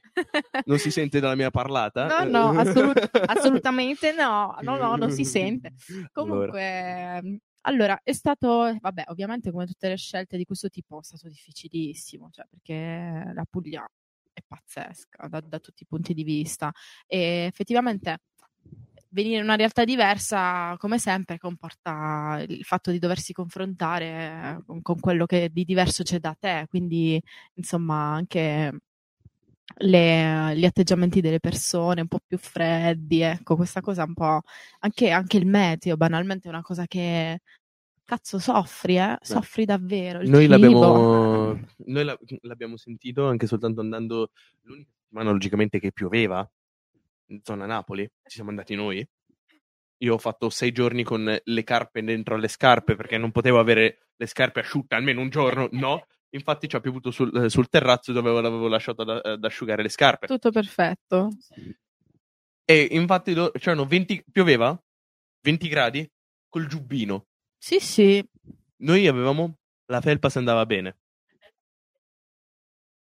Non 0.64 0.78
si 0.78 0.90
sente 0.90 1.20
dalla 1.20 1.34
mia 1.34 1.50
parlata? 1.50 2.24
No, 2.24 2.52
no, 2.52 2.58
assolut- 2.60 3.10
assolutamente 3.26 4.12
no. 4.12 4.56
No, 4.62 4.76
no, 4.76 4.96
non 4.96 5.10
si 5.10 5.24
sente. 5.24 5.72
Allora. 5.88 6.08
Comunque, 6.12 6.60
ehm, 6.62 7.38
allora, 7.62 8.00
è 8.02 8.12
stato, 8.12 8.76
vabbè, 8.80 9.04
ovviamente 9.08 9.50
come 9.50 9.66
tutte 9.66 9.88
le 9.88 9.96
scelte 9.96 10.36
di 10.36 10.44
questo 10.44 10.68
tipo 10.68 10.98
è 11.00 11.04
stato 11.04 11.28
difficilissimo, 11.28 12.28
cioè 12.32 12.46
perché 12.48 13.32
la 13.34 13.44
Puglia 13.48 13.88
è 14.32 14.40
pazzesca 14.46 15.28
da, 15.28 15.40
da 15.40 15.58
tutti 15.60 15.82
i 15.82 15.86
punti 15.86 16.14
di 16.14 16.24
vista 16.24 16.72
e 17.06 17.44
effettivamente 17.46 18.18
venire 19.12 19.36
in 19.38 19.44
una 19.44 19.56
realtà 19.56 19.84
diversa, 19.84 20.74
come 20.78 20.98
sempre, 20.98 21.38
comporta 21.38 22.42
il 22.48 22.64
fatto 22.64 22.90
di 22.90 22.98
doversi 22.98 23.32
confrontare 23.32 24.62
con, 24.66 24.82
con 24.82 24.98
quello 25.00 25.26
che 25.26 25.50
di 25.52 25.64
diverso 25.64 26.02
c'è 26.02 26.18
da 26.18 26.34
te, 26.38 26.66
quindi 26.68 27.20
insomma 27.54 28.14
anche 28.14 28.72
le- 29.76 30.56
gli 30.56 30.64
atteggiamenti 30.64 31.20
delle 31.20 31.40
persone 31.40 32.02
un 32.02 32.08
po' 32.08 32.20
più 32.26 32.38
freddi, 32.38 33.20
ecco, 33.20 33.56
questa 33.56 33.80
cosa 33.80 34.04
un 34.04 34.14
po' 34.14 34.40
anche, 34.80 35.10
anche 35.10 35.36
il 35.36 35.46
meteo, 35.46 35.96
banalmente 35.96 36.48
è 36.48 36.50
una 36.50 36.62
cosa 36.62 36.86
che 36.86 37.40
cazzo 38.04 38.38
soffri, 38.38 38.98
eh? 38.98 39.16
Soffri 39.22 39.64
davvero. 39.64 40.22
Noi 40.22 40.46
l'abbiamo, 40.46 41.58
noi 41.86 42.04
la- 42.04 42.18
l'abbiamo 42.42 42.76
sentito 42.76 43.26
anche 43.26 43.46
soltanto 43.46 43.80
andando 43.80 44.30
l'unica 44.62 44.90
settimana 45.00 45.30
logicamente 45.30 45.78
che 45.78 45.92
pioveva 45.92 46.48
zona 47.42 47.66
Napoli, 47.66 48.04
ci 48.24 48.34
siamo 48.36 48.50
andati 48.50 48.74
noi. 48.74 49.06
Io 49.98 50.14
ho 50.14 50.18
fatto 50.18 50.50
sei 50.50 50.72
giorni 50.72 51.04
con 51.04 51.38
le 51.42 51.64
carpe 51.64 52.02
dentro 52.02 52.34
alle 52.34 52.48
scarpe 52.48 52.96
perché 52.96 53.18
non 53.18 53.30
potevo 53.30 53.60
avere 53.60 54.08
le 54.16 54.26
scarpe 54.26 54.60
asciutte 54.60 54.94
almeno 54.94 55.20
un 55.20 55.28
giorno, 55.28 55.68
no. 55.72 56.06
Infatti 56.34 56.66
ci 56.66 56.76
ha 56.76 56.80
piovuto 56.80 57.10
sul, 57.10 57.44
eh, 57.44 57.50
sul 57.50 57.68
terrazzo 57.68 58.12
dove 58.12 58.32
l'avevo 58.40 58.66
lasciato 58.66 59.02
ad, 59.02 59.20
ad 59.22 59.44
asciugare 59.44 59.82
le 59.82 59.90
scarpe. 59.90 60.26
Tutto 60.26 60.50
perfetto. 60.50 61.28
E 62.64 62.88
infatti 62.92 63.34
c'erano 63.58 63.84
20, 63.84 64.24
pioveva 64.32 64.80
20 65.42 65.68
gradi 65.68 66.10
col 66.48 66.66
giubbino. 66.66 67.26
Sì, 67.58 67.80
sì. 67.80 68.26
Noi 68.78 69.06
avevamo 69.06 69.58
la 69.86 70.00
felpa 70.00 70.30
se 70.30 70.38
andava 70.38 70.64
bene. 70.64 71.01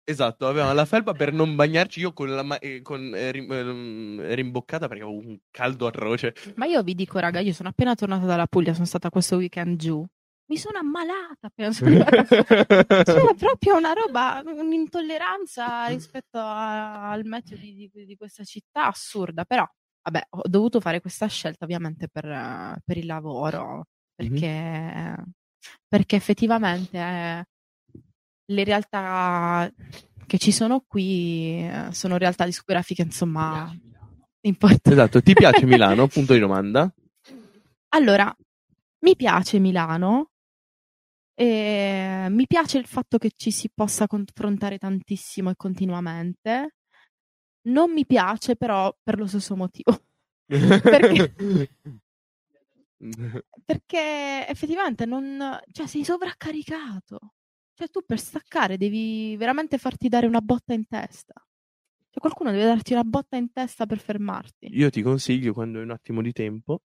Esatto, 0.05 0.49
avevamo 0.49 0.73
la 0.73 0.85
felpa 0.87 1.13
per 1.13 1.33
non 1.33 1.55
bagnarci 1.55 2.01
io 2.01 2.13
con 2.13 2.29
la 2.35 2.43
ma- 2.43 2.59
eh, 2.59 2.83
con, 2.83 3.15
eh, 3.15 3.31
rim- 3.31 3.53
ehm, 3.53 4.35
rimboccata 4.35 4.89
perché 4.89 5.03
avevo 5.05 5.19
un 5.19 5.39
caldo 5.51 5.87
atroce. 5.87 6.35
Ma 6.57 6.67
io 6.67 6.83
vi 6.83 6.95
dico, 6.95 7.19
raga, 7.19 7.39
io 7.41 7.53
sono 7.53 7.69
appena 7.69 7.95
tornata 7.95 8.27
dalla 8.27 8.47
Puglia, 8.47 8.73
sono 8.75 8.87
stata 8.87 9.09
questo 9.11 9.37
weekend 9.37 9.79
giù. 9.79 10.05
Mi 10.51 10.57
sono 10.57 10.79
ammalata 10.79 11.47
appena 11.47 11.71
sono 11.71 11.91
arrivata. 11.91 12.25
C'era 13.05 13.35
proprio 13.39 13.77
una 13.77 13.93
roba, 13.93 14.43
un'intolleranza 14.45 15.87
rispetto 15.87 16.39
a- 16.39 17.11
al 17.11 17.25
meteo 17.25 17.57
di, 17.57 17.89
di- 17.93 18.05
di 18.05 18.17
questa 18.17 18.43
città 18.43 18.87
assurda. 18.89 19.45
Però, 19.45 19.65
vabbè, 20.03 20.27
ho 20.31 20.43
dovuto 20.49 20.81
fare 20.81 21.01
questa 21.01 21.29
scelta 21.29 21.65
ovviamente 21.67 22.09
per, 22.09 22.25
per 22.85 22.97
il 22.97 23.07
lavoro, 23.07 23.85
perché, 24.13 25.15
perché 25.87 26.17
effettivamente 26.17 26.99
eh, 26.99 27.45
le 28.51 28.65
realtà 28.65 29.73
che 30.27 30.39
ci 30.39 30.53
sono 30.53 30.85
qui 30.87 31.61
eh, 31.61 31.89
sono 31.93 32.19
realtà 32.19 32.45
discografiche, 32.45 33.03
insomma, 33.03 33.73
importanti. 34.43 34.91
Esatto, 34.91 35.23
ti 35.23 35.33
piace 35.33 35.67
Milano? 35.67 36.07
Punto 36.07 36.33
di 36.33 36.39
domanda. 36.39 36.93
Allora, 37.89 38.35
mi 39.01 39.17
piace 39.17 39.59
Milano 39.59 40.31
e 41.35 42.27
mi 42.29 42.47
piace 42.47 42.79
il 42.79 42.87
fatto 42.87 43.19
che 43.19 43.33
ci 43.35 43.51
si 43.51 43.71
possa 43.75 44.07
confrontare 44.07 44.79
tantissimo 44.79 45.51
e 45.51 45.55
continuamente. 45.57 46.77
Non 47.63 47.93
mi 47.93 48.07
piace 48.07 48.57
però 48.57 48.95
per 49.03 49.19
lo 49.19 49.27
stesso 49.27 49.55
motivo, 49.55 50.05
Perché? 50.47 51.35
perché 53.65 54.47
effettivamente 54.49 55.07
non, 55.07 55.59
cioè 55.73 55.87
sei 55.87 56.05
sovraccaricato. 56.05 57.19
Cioè 57.81 57.88
tu 57.88 58.03
per 58.05 58.19
staccare 58.19 58.77
devi 58.77 59.35
veramente 59.38 59.79
farti 59.79 60.11
dare 60.11 60.27
una 60.27 60.43
botta 60.43 60.75
in 60.75 60.87
testa. 60.87 61.33
Cioè 61.33 62.21
qualcuno 62.21 62.51
deve 62.51 62.64
darti 62.64 62.93
una 62.93 63.05
botta 63.05 63.38
in 63.38 63.53
testa 63.53 63.87
per 63.87 63.99
fermarti. 63.99 64.69
Io 64.77 64.90
ti 64.90 65.01
consiglio, 65.01 65.55
quando 65.55 65.79
hai 65.79 65.85
un 65.85 65.90
attimo 65.90 66.21
di 66.21 66.31
tempo, 66.33 66.83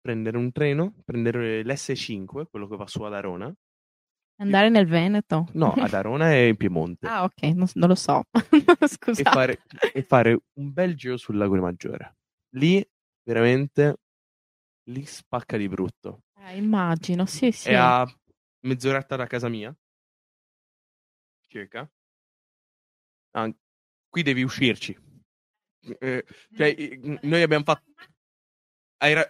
prendere 0.00 0.38
un 0.38 0.50
treno, 0.50 0.94
prendere 1.04 1.62
l'S5, 1.62 2.46
quello 2.48 2.66
che 2.66 2.76
va 2.76 2.86
su 2.86 3.02
ad 3.02 3.12
Arona. 3.12 3.54
Andare 4.36 4.70
nel 4.70 4.86
Veneto. 4.86 5.46
No, 5.52 5.74
ad 5.74 5.92
Arona 5.92 6.30
è 6.30 6.36
in 6.36 6.56
Piemonte. 6.56 7.06
Ah, 7.06 7.24
ok, 7.24 7.42
non, 7.42 7.68
non 7.74 7.88
lo 7.90 7.94
so. 7.94 8.24
e, 8.32 8.88
Scusate. 8.88 9.30
fare, 9.30 9.62
e 9.92 10.02
fare 10.04 10.40
un 10.54 10.72
bel 10.72 10.96
giro 10.96 11.18
sul 11.18 11.36
lago 11.36 11.54
di 11.54 11.60
Maggiore. 11.60 12.16
Lì, 12.54 12.82
veramente, 13.24 13.98
lì 14.84 15.04
spacca 15.04 15.58
di 15.58 15.68
brutto. 15.68 16.22
Eh, 16.38 16.56
immagino, 16.56 17.26
sì, 17.26 17.52
sì. 17.52 17.68
È 17.68 17.74
a 17.74 18.10
mezz'oretta 18.60 19.16
da 19.16 19.26
casa 19.26 19.50
mia, 19.50 19.76
circa. 21.54 21.88
Ah, 23.36 23.48
qui 24.10 24.22
devi 24.22 24.42
uscirci. 24.42 24.96
Eh, 26.00 26.24
cioè, 26.56 26.66
i- 26.66 27.18
noi 27.22 27.42
abbiamo 27.42 27.64
fatto... 27.64 27.92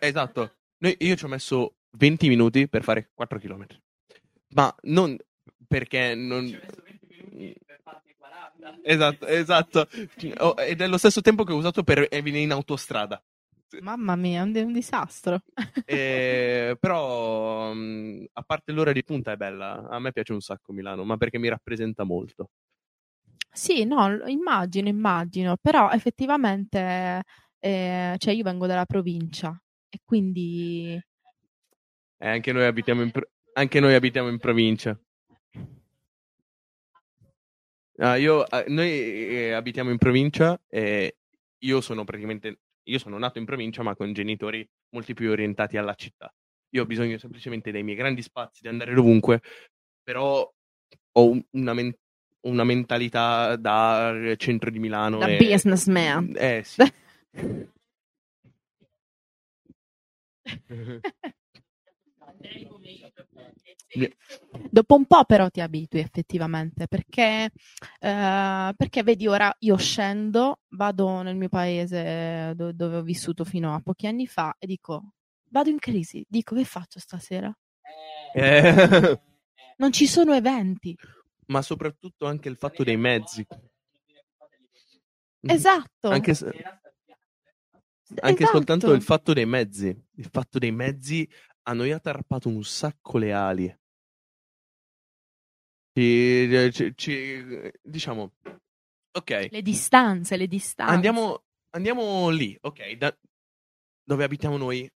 Esatto. 0.00 0.56
Noi- 0.78 0.96
io 1.00 1.16
ci 1.16 1.24
ho 1.24 1.28
messo 1.28 1.76
20 1.98 2.28
minuti 2.28 2.68
per 2.68 2.82
fare 2.82 3.10
4 3.12 3.38
km. 3.38 3.66
Ma 4.54 4.74
non 4.82 5.16
perché 5.66 6.14
non... 6.14 6.44
Esatto, 8.82 9.26
esatto. 9.26 9.88
Oh, 10.38 10.54
ed 10.58 10.80
è 10.80 10.87
lo 10.87 10.96
stesso 10.96 11.20
tempo 11.20 11.44
che 11.44 11.52
ho 11.52 11.56
usato 11.56 11.82
per 11.82 12.08
venire 12.08 12.38
in 12.40 12.52
autostrada. 12.52 13.22
Mamma 13.81 14.16
mia, 14.16 14.40
è 14.40 14.42
un, 14.44 14.55
un 14.57 14.72
disastro. 14.72 15.40
Eh, 15.87 16.77
però, 16.81 17.72
mh, 17.74 18.27
a 18.33 18.42
parte 18.42 18.72
l'ora 18.72 18.92
di 18.92 19.05
punta 19.05 19.33
è 19.33 19.37
bella. 19.37 19.87
A 19.88 19.98
me 19.98 20.12
piace 20.12 20.33
un 20.33 20.40
sacco 20.40 20.72
Milano, 20.72 21.05
ma 21.05 21.16
perché 21.18 21.38
mi 21.38 21.48
rappresenta 21.48 22.05
molto. 22.05 22.48
Sì, 23.53 23.85
no, 23.85 24.27
immagino, 24.27 24.88
immagino, 24.88 25.57
però 25.61 25.90
effettivamente, 25.90 27.22
eh, 27.61 28.14
cioè 28.18 28.35
io 28.35 28.42
vengo 28.42 28.66
dalla 28.66 28.85
provincia 28.85 29.57
e 29.88 30.00
quindi 30.05 31.00
Eh, 32.18 32.29
anche, 32.29 32.53
noi 32.53 32.64
abitiamo 32.64 33.03
in 33.03 33.11
pro- 33.11 33.29
anche 33.55 33.79
noi 33.81 33.94
abitiamo 33.94 34.29
in 34.29 34.38
provincia. 34.38 34.98
Ah, 37.98 38.16
io, 38.16 38.48
eh, 38.50 38.64
noi 38.68 38.90
eh, 38.90 39.53
abitiamo 39.53 39.90
in 39.90 39.98
provincia 39.98 40.61
e 40.68 41.16
io 41.59 41.81
sono 41.81 42.03
praticamente, 42.05 42.59
io 42.85 42.99
sono 42.99 43.18
nato 43.18 43.38
in 43.38 43.44
provincia 43.44 43.83
ma 43.83 43.94
con 43.94 44.12
genitori 44.12 44.66
molti 44.90 45.14
più 45.14 45.31
orientati 45.31 45.77
alla 45.77 45.94
città. 45.94 46.33
Io 46.70 46.83
ho 46.83 46.87
bisogno 46.87 47.18
semplicemente 47.18 47.70
dei 47.70 47.83
miei 47.83 47.97
grandi 47.97 48.23
spazi, 48.23 48.62
di 48.62 48.68
andare 48.68 48.94
dovunque, 48.94 49.40
però 50.03 50.51
ho 51.16 51.29
un- 51.29 51.44
una, 51.53 51.73
men- 51.73 51.94
una 52.42 52.64
mentalità 52.64 53.57
da 53.57 54.35
centro 54.37 54.70
di 54.70 54.79
Milano. 54.79 55.18
da 55.18 55.29
e- 55.29 55.37
businessman. 55.37 56.35
Eh 56.37 56.62
sì. 56.64 56.83
Dopo 64.70 64.94
un 64.96 65.04
po' 65.07 65.24
però 65.24 65.48
ti 65.50 65.61
abitui 65.61 66.00
effettivamente, 66.00 66.87
perché, 66.88 67.50
eh, 68.00 68.72
perché 68.76 69.02
vedi 69.02 69.26
ora 69.26 69.54
io 69.61 69.76
scendo, 69.76 70.61
vado 70.70 71.22
nel 71.22 71.37
mio 71.37 71.48
paese 71.48 72.52
do- 72.57 72.72
dove 72.72 72.96
ho 72.96 73.02
vissuto 73.02 73.44
fino 73.44 73.74
a 73.74 73.80
pochi 73.80 74.07
anni 74.07 74.26
fa 74.26 74.54
e 74.59 74.66
dico, 74.66 75.12
vado 75.50 75.70
in 75.70 75.78
crisi, 75.78 76.24
dico 76.28 76.54
che 76.57 76.64
faccio 76.64 76.98
stasera? 76.98 77.57
Eh, 78.35 79.20
Non 79.76 79.92
ci 79.92 80.07
sono 80.07 80.35
eventi. 80.35 80.96
ma 81.46 81.62
soprattutto 81.62 82.26
anche 82.26 82.48
il 82.48 82.57
fatto 82.57 82.83
dei 82.85 82.96
mezzi. 82.96 83.46
Esatto. 85.46 86.09
Anche, 86.09 86.35
se- 86.35 86.46
anche 88.20 88.42
Esatto. 88.42 88.57
soltanto 88.57 88.92
il 88.92 89.02
fatto 89.02 89.33
dei 89.33 89.46
mezzi. 89.46 89.87
Il 90.16 90.28
fatto 90.30 90.59
dei 90.59 90.72
mezzi 90.72 91.28
a 91.64 91.72
noi 91.74 91.92
ha 91.92 91.98
tarpato 92.00 92.48
un 92.48 92.62
sacco 92.64 93.18
le 93.18 93.33
ali. 93.33 93.78
Ci- 95.96 96.72
ci- 96.72 96.92
ci- 96.96 97.70
diciamo, 97.80 98.33
ok, 99.12 99.48
Le 99.50 99.62
distanze, 99.62 100.37
le 100.37 100.48
distanze. 100.48 100.92
andiamo, 100.92 101.44
andiamo 101.70 102.30
lì, 102.30 102.57
ok, 102.61 102.92
da- 102.94 103.16
dove 104.02 104.24
abitiamo 104.24 104.57
noi, 104.57 104.90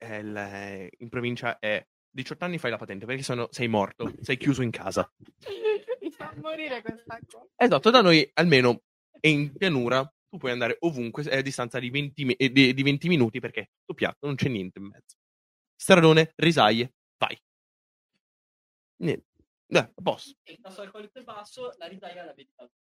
il- 0.00 0.88
in 0.98 1.08
provincia 1.08 1.60
è 1.60 1.86
18 2.10 2.44
anni 2.44 2.58
fai 2.58 2.72
la 2.72 2.78
patente 2.78 3.06
perché 3.06 3.22
sennò 3.22 3.46
sei 3.52 3.68
morto, 3.68 4.12
sei 4.20 4.36
chiuso 4.36 4.62
in 4.62 4.70
casa. 4.72 5.08
Mi 6.02 6.10
fa 6.10 6.32
morire 6.42 6.82
questa 6.82 7.16
cosa. 7.24 7.46
Esatto, 7.54 7.90
da 7.90 8.00
noi 8.02 8.28
almeno 8.34 8.82
è 9.20 9.28
in 9.28 9.52
pianura, 9.56 10.02
tu 10.28 10.36
puoi 10.36 10.50
andare 10.50 10.78
ovunque, 10.80 11.22
è 11.24 11.36
a 11.36 11.42
distanza 11.42 11.78
di 11.78 11.90
20, 11.90 12.24
mi- 12.24 12.34
eh, 12.34 12.50
di- 12.50 12.74
di 12.74 12.82
20 12.82 13.06
minuti 13.06 13.38
perché 13.38 13.60
è 13.60 13.68
tutto 13.80 13.94
piatto, 13.94 14.26
non 14.26 14.34
c'è 14.34 14.48
niente 14.48 14.80
in 14.80 14.86
mezzo. 14.86 15.16
Stradone, 15.76 16.32
risaie, 16.34 16.92
vai. 17.18 17.38
Niente. 19.00 19.26
Eh, 19.70 19.78
a 19.78 19.90
posto. 20.02 20.34
E 20.44 20.52
il 20.52 20.58
tasso 20.60 20.80
alcolico 20.82 21.18
è 21.18 21.22
basso, 21.22 21.72
la 21.78 21.86
risaia 21.86 22.24
la 22.24 22.32
vedi 22.32 22.48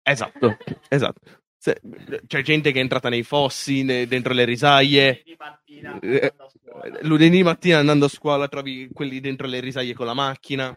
Esatto, 0.02 0.56
esatto. 0.88 1.20
Se- 1.56 1.80
c'è 2.26 2.42
gente 2.42 2.72
che 2.72 2.78
è 2.78 2.82
entrata 2.82 3.08
nei 3.08 3.22
fossi, 3.22 3.84
ne- 3.84 4.06
dentro 4.06 4.32
le 4.32 4.44
risaie. 4.44 5.22
Mattina, 5.38 5.98
Eh. 6.00 6.16
Eh, 6.26 7.02
Lunedì 7.02 7.42
mattina 7.44 7.78
andando 7.78 8.06
a 8.06 8.08
scuola 8.08 8.48
trovi 8.48 8.88
quelli 8.92 9.20
dentro 9.20 9.46
le 9.46 9.60
risaie 9.60 9.94
con 9.94 10.06
la 10.06 10.14
macchina. 10.14 10.76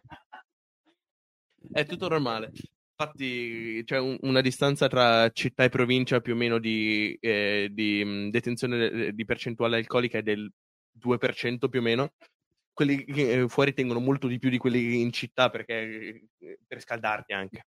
È 1.72 1.86
tutto 1.86 2.08
normale. 2.08 2.52
Infatti 2.98 3.82
c'è 3.84 3.98
un- 3.98 4.18
una 4.22 4.42
distanza 4.42 4.88
tra 4.88 5.30
città 5.32 5.64
e 5.64 5.70
provincia 5.70 6.22
più 6.22 6.34
o 6.34 6.38
meno 6.38 6.60
di, 6.60 7.18
eh, 7.20 7.70
di, 7.72 8.04
mh, 8.06 8.30
detenzione 8.30 8.78
de- 8.78 9.14
di 9.14 9.26
percentuale 9.26 9.78
alcolica 9.78 10.20
è 10.20 10.22
del 10.22 10.50
2% 10.92 11.68
più 11.68 11.80
o 11.80 11.84
meno. 11.84 12.14
Quelli 12.76 13.06
che 13.06 13.32
eh, 13.32 13.48
fuori 13.48 13.74
tengono 13.74 14.02
molto 14.02 14.28
di 14.28 14.38
più 14.38 14.50
di 14.50 14.58
quelli 14.58 15.00
in 15.00 15.14
città 15.14 15.50
perché 15.50 16.28
eh, 16.38 16.60
per 16.68 16.82
scaldarti 16.82 17.32
anche. 17.32 17.68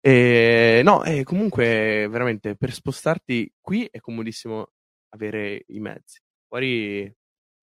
E, 0.00 0.80
no, 0.84 1.02
e 1.02 1.24
comunque 1.24 2.06
veramente 2.08 2.54
per 2.54 2.72
spostarti 2.72 3.52
qui 3.60 3.86
è 3.90 3.98
comodissimo 3.98 4.70
avere 5.08 5.64
i 5.66 5.80
mezzi. 5.80 6.20
Fuori 6.46 7.12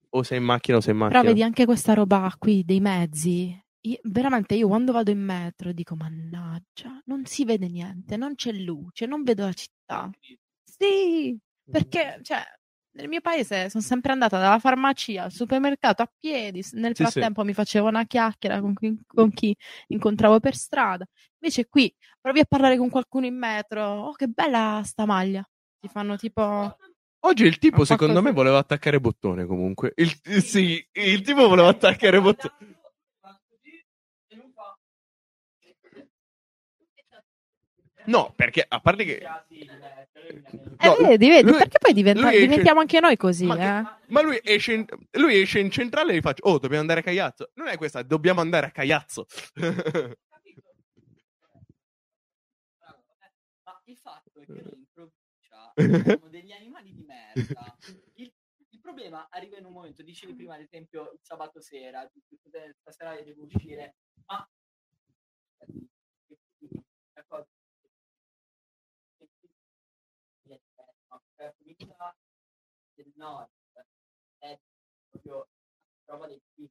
o 0.09 0.23
sei 0.23 0.37
in 0.39 0.43
macchina 0.43 0.77
o 0.77 0.81
sei 0.81 0.91
in 0.91 0.99
macchina. 0.99 1.21
Però 1.21 1.31
vedi 1.31 1.43
anche 1.43 1.65
questa 1.65 1.93
roba 1.93 2.33
qui 2.37 2.65
dei 2.65 2.81
mezzi. 2.81 3.57
Io- 3.87 3.99
veramente 4.03 4.55
io 4.55 4.67
quando 4.67 4.91
vado 4.91 5.11
in 5.11 5.23
metro 5.23 5.71
dico 5.71 5.95
mannaggia, 5.95 7.01
non 7.05 7.25
si 7.25 7.45
vede 7.45 7.69
niente, 7.69 8.17
non 8.17 8.35
c'è 8.35 8.51
luce, 8.51 9.05
non 9.05 9.23
vedo 9.23 9.45
la 9.45 9.53
città. 9.53 10.11
Sì, 10.61 11.39
perché 11.63 12.19
cioè, 12.21 12.43
nel 12.97 13.07
mio 13.07 13.21
paese 13.21 13.69
sono 13.69 13.83
sempre 13.83 14.11
andata 14.11 14.39
dalla 14.39 14.59
farmacia 14.59 15.23
al 15.23 15.31
supermercato 15.31 16.01
a 16.01 16.11
piedi, 16.19 16.65
nel 16.73 16.95
Sì, 16.95 17.03
sì. 17.05 17.11
frattempo 17.11 17.43
mi 17.43 17.53
facevo 17.53 17.87
una 17.87 18.05
chiacchiera 18.05 18.59
con 18.59 18.73
chi, 18.73 18.99
con 19.05 19.31
chi 19.31 19.55
incontravo 19.87 20.39
per 20.39 20.55
strada. 20.55 21.05
Invece 21.39 21.67
qui 21.67 21.93
provi 22.19 22.39
a 22.39 22.45
parlare 22.45 22.77
con 22.77 22.89
qualcuno 22.89 23.25
in 23.27 23.37
metro, 23.37 23.83
oh 23.83 24.11
che 24.13 24.27
bella 24.27 24.81
sta 24.83 25.05
maglia. 25.05 25.47
Ti 25.79 25.87
fanno 25.87 26.17
tipo 26.17 26.75
Oggi 27.21 27.45
il 27.45 27.57
tipo, 27.57 27.83
secondo 27.83 28.15
me, 28.21 28.29
così. 28.29 28.35
voleva 28.35 28.57
attaccare 28.59 28.99
bottone 28.99 29.45
comunque. 29.45 29.91
Il, 29.95 30.11
sì, 30.41 30.85
il 30.93 31.21
tipo 31.21 31.47
voleva 31.47 31.67
attaccare 31.69 32.21
bottone. 32.21 32.76
No, 38.07 38.33
perché 38.35 38.65
a 38.67 38.79
parte 38.79 39.03
che. 39.03 39.17
Eh, 39.17 40.87
No, 40.87 40.95
vedi, 40.95 41.29
vedi, 41.29 41.49
lui- 41.49 41.57
perché 41.57 41.77
poi 41.79 41.93
diventa- 41.93 42.29
diventiamo 42.29 42.79
anche 42.79 42.99
noi 42.99 43.17
così, 43.17 43.45
Ma, 43.45 43.55
eh? 43.79 43.97
ma 44.07 44.21
lui, 44.21 44.39
esce 44.43 44.73
in, 44.73 44.85
lui 45.11 45.39
esce 45.41 45.59
in 45.59 45.69
centrale 45.71 46.13
e 46.13 46.17
gli 46.17 46.21
faccio: 46.21 46.43
Oh, 46.45 46.57
dobbiamo 46.59 46.81
andare 46.81 46.99
a 46.99 47.03
Cagliazzo. 47.03 47.51
Non 47.55 47.67
è 47.67 47.77
questa, 47.77 48.01
dobbiamo 48.03 48.39
andare 48.41 48.67
a 48.67 48.71
Cagliazzo. 48.71 49.25
Ma 53.63 53.81
il 53.85 53.97
fatto 53.97 54.39
è 54.39 54.45
che 54.45 54.51
noi 54.51 54.73
in 54.77 54.85
provincia 54.93 55.73
siamo 56.03 56.29
degli 56.29 56.51
animali 56.51 56.93
di 56.93 57.03
merda. 57.05 57.77
Il, 58.15 58.31
il 58.69 58.79
problema 58.79 59.27
arriva 59.29 59.57
in 59.57 59.65
un 59.65 59.73
momento, 59.73 60.03
dicevi 60.03 60.33
prima 60.35 60.55
ad 60.55 60.61
esempio 60.61 61.11
il 61.13 61.19
sabato 61.21 61.61
sera, 61.61 62.09
dici, 62.13 62.37
"Cos'è, 62.41 62.73
stasera 62.79 63.19
devo 63.21 63.43
uscire, 63.43 63.95
ma 64.27 64.47
provincia 71.77 72.15
del 72.95 73.11
nord 73.15 73.49
è 74.39 74.57
proprio 75.09 75.47
prova 76.05 76.27
dei 76.27 76.41
figli, 76.55 76.69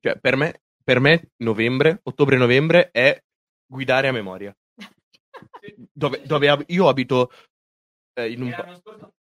cioè, 0.00 0.18
per 0.18 0.36
me, 0.36 0.62
per 0.82 1.00
me, 1.00 1.30
novembre, 1.38 2.00
ottobre-novembre 2.02 2.90
è 2.90 3.22
guidare 3.66 4.08
a 4.08 4.12
memoria. 4.12 4.56
Dove, 5.92 6.22
dove 6.26 6.48
ab- 6.48 6.64
io 6.68 6.88
abito 6.88 7.30
eh, 8.14 8.30
in 8.32 8.42
un 8.42 8.50
pa- 8.50 9.12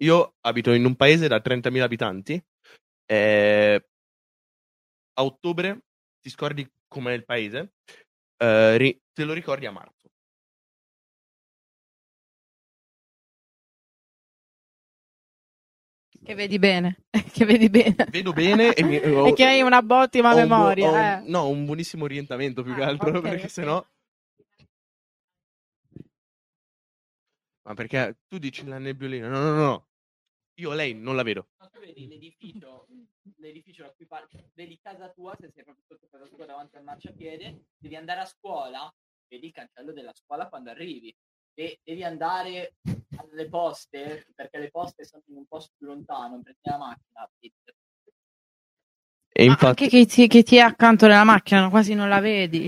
Io 0.00 0.34
abito 0.40 0.72
in 0.72 0.84
un 0.84 0.94
paese 0.94 1.28
da 1.28 1.40
30.000 1.40 1.84
abitanti. 1.84 2.42
eh, 3.06 3.84
a 5.18 5.24
ottobre 5.24 5.80
ti 6.20 6.30
scordi 6.30 6.68
com'è 6.88 7.12
il 7.12 7.24
paese, 7.24 7.72
eh, 8.38 8.76
ri- 8.78 9.00
te 9.12 9.24
lo 9.24 9.32
ricordi 9.32 9.66
a 9.66 9.72
marzo. 9.72 10.08
Che 16.24 16.34
vedi 16.34 16.58
bene, 16.58 17.04
che 17.32 17.44
vedi 17.44 17.68
bene. 17.70 17.94
Vedo 18.08 18.32
bene 18.32 18.74
e, 18.74 18.82
mi, 18.84 18.96
E 19.28 19.32
che 19.32 19.44
hai 19.44 19.62
una 19.62 19.84
ottima 19.86 20.30
ho 20.30 20.36
un 20.38 20.44
memoria, 20.48 20.84
ho 20.84 20.94
un- 20.96 21.16
eh. 21.18 21.22
no, 21.26 21.48
un 21.48 21.64
buonissimo 21.66 22.04
orientamento 22.04 22.62
più 22.62 22.74
che 22.74 22.82
Ah, 22.82 22.88
altro, 22.88 23.10
ok, 23.10 23.22
perché 23.22 23.48
ok. 23.48 23.48
sennò... 23.48 23.84
Ma 27.64 27.74
perché 27.74 28.16
tu 28.28 28.38
dici 28.38 28.64
la 28.66 28.78
nebbiolina? 28.78 29.28
No, 29.28 29.40
no, 29.40 29.54
no. 29.56 29.86
Io 30.58 30.72
lei 30.72 30.94
non 30.94 31.16
la 31.16 31.22
vedo. 31.22 31.48
Ma 31.58 31.66
tu 31.66 31.80
vedi 31.80 32.06
l'edificio, 32.06 32.86
l'edificio 33.38 33.82
da 33.82 33.92
cui 33.94 34.06
parli, 34.06 34.28
vedi 34.54 34.78
casa 34.80 35.10
tua, 35.10 35.36
se 35.38 35.50
sei 35.50 35.64
proprio 35.64 35.84
sotto 35.86 36.08
casa 36.10 36.26
tua 36.26 36.46
davanti 36.46 36.76
al 36.76 36.84
marciapiede, 36.84 37.66
devi 37.76 37.96
andare 37.96 38.20
a 38.20 38.24
scuola, 38.24 38.90
vedi 39.28 39.46
il 39.46 39.52
cancello 39.52 39.92
della 39.92 40.14
scuola 40.14 40.48
quando 40.48 40.70
arrivi. 40.70 41.14
E 41.58 41.80
devi 41.82 42.04
andare 42.04 42.76
alle 43.16 43.48
poste, 43.48 44.26
perché 44.34 44.58
le 44.58 44.70
poste 44.70 45.04
sono 45.04 45.22
in 45.26 45.36
un 45.36 45.46
posto 45.46 45.74
più 45.76 45.86
lontano, 45.88 46.40
prendi 46.40 46.60
la 46.62 46.78
macchina. 46.78 47.30
vedi. 47.38 47.54
E 49.38 49.44
Ma 49.44 49.50
infatti... 49.52 49.84
anche 49.84 49.88
che 49.88 50.06
ti, 50.06 50.26
che 50.28 50.42
ti 50.42 50.56
è 50.56 50.60
accanto 50.60 51.06
nella 51.06 51.24
macchina, 51.24 51.68
quasi 51.68 51.92
non 51.92 52.08
la 52.08 52.20
vedi. 52.20 52.66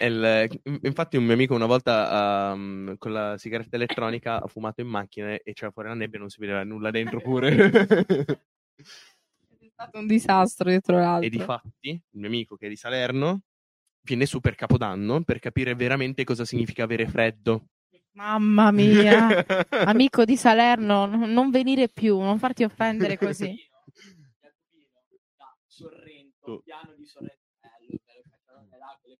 Il- 0.00 0.60
infatti 0.82 1.16
un 1.16 1.24
mio 1.24 1.34
amico 1.34 1.54
una 1.54 1.66
volta 1.66 2.52
um, 2.52 2.96
con 2.98 3.12
la 3.12 3.38
sigaretta 3.38 3.76
elettronica 3.76 4.42
ha 4.42 4.46
fumato 4.46 4.80
in 4.80 4.88
macchina 4.88 5.34
e 5.34 5.52
c'era 5.52 5.70
fuori 5.70 5.88
la 5.88 5.94
nebbia 5.94 6.16
e 6.16 6.20
non 6.20 6.30
si 6.30 6.40
vedeva 6.40 6.64
nulla 6.64 6.90
dentro 6.90 7.20
pure. 7.20 7.54
È 8.74 9.68
stato 9.70 9.98
un 9.98 10.06
disastro 10.06 10.68
dietro 10.68 10.96
l'altro. 10.98 11.26
e 11.26 11.30
di 11.30 11.38
fatti 11.40 11.90
il 11.90 12.18
mio 12.18 12.26
amico 12.28 12.56
che 12.56 12.66
è 12.66 12.68
di 12.68 12.76
Salerno 12.76 13.40
viene 14.02 14.26
su 14.26 14.40
per 14.40 14.54
Capodanno 14.54 15.22
per 15.22 15.38
capire 15.38 15.74
veramente 15.74 16.24
cosa 16.24 16.44
significa 16.44 16.84
avere 16.84 17.06
freddo. 17.08 17.66
Mamma 18.12 18.70
mia. 18.70 19.44
Amico 19.90 20.24
di 20.24 20.36
Salerno, 20.36 21.06
non 21.06 21.50
venire 21.50 21.88
più, 21.88 22.20
non 22.20 22.38
farti 22.38 22.62
offendere 22.62 23.18
così. 23.18 23.56
Sorrento, 25.66 26.60
piano 26.64 26.94
di 26.96 27.04
Sorrento, 27.04 27.42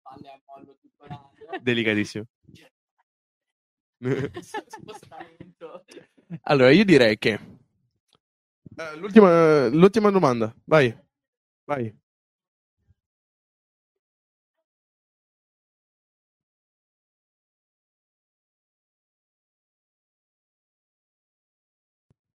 palle 0.04 0.28
a 0.28 0.38
mollo 0.44 0.76
tutto 0.78 1.06
l'anno. 1.06 1.32
Delicatissimo. 1.62 2.26
allora, 6.42 6.70
io 6.70 6.84
direi 6.84 7.16
che... 7.16 7.40
Eh, 8.76 8.96
l'ultima, 8.96 9.68
l'ultima 9.68 10.10
domanda, 10.10 10.54
vai, 10.64 10.94
vai. 11.64 11.96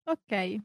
Ok. 0.05 0.61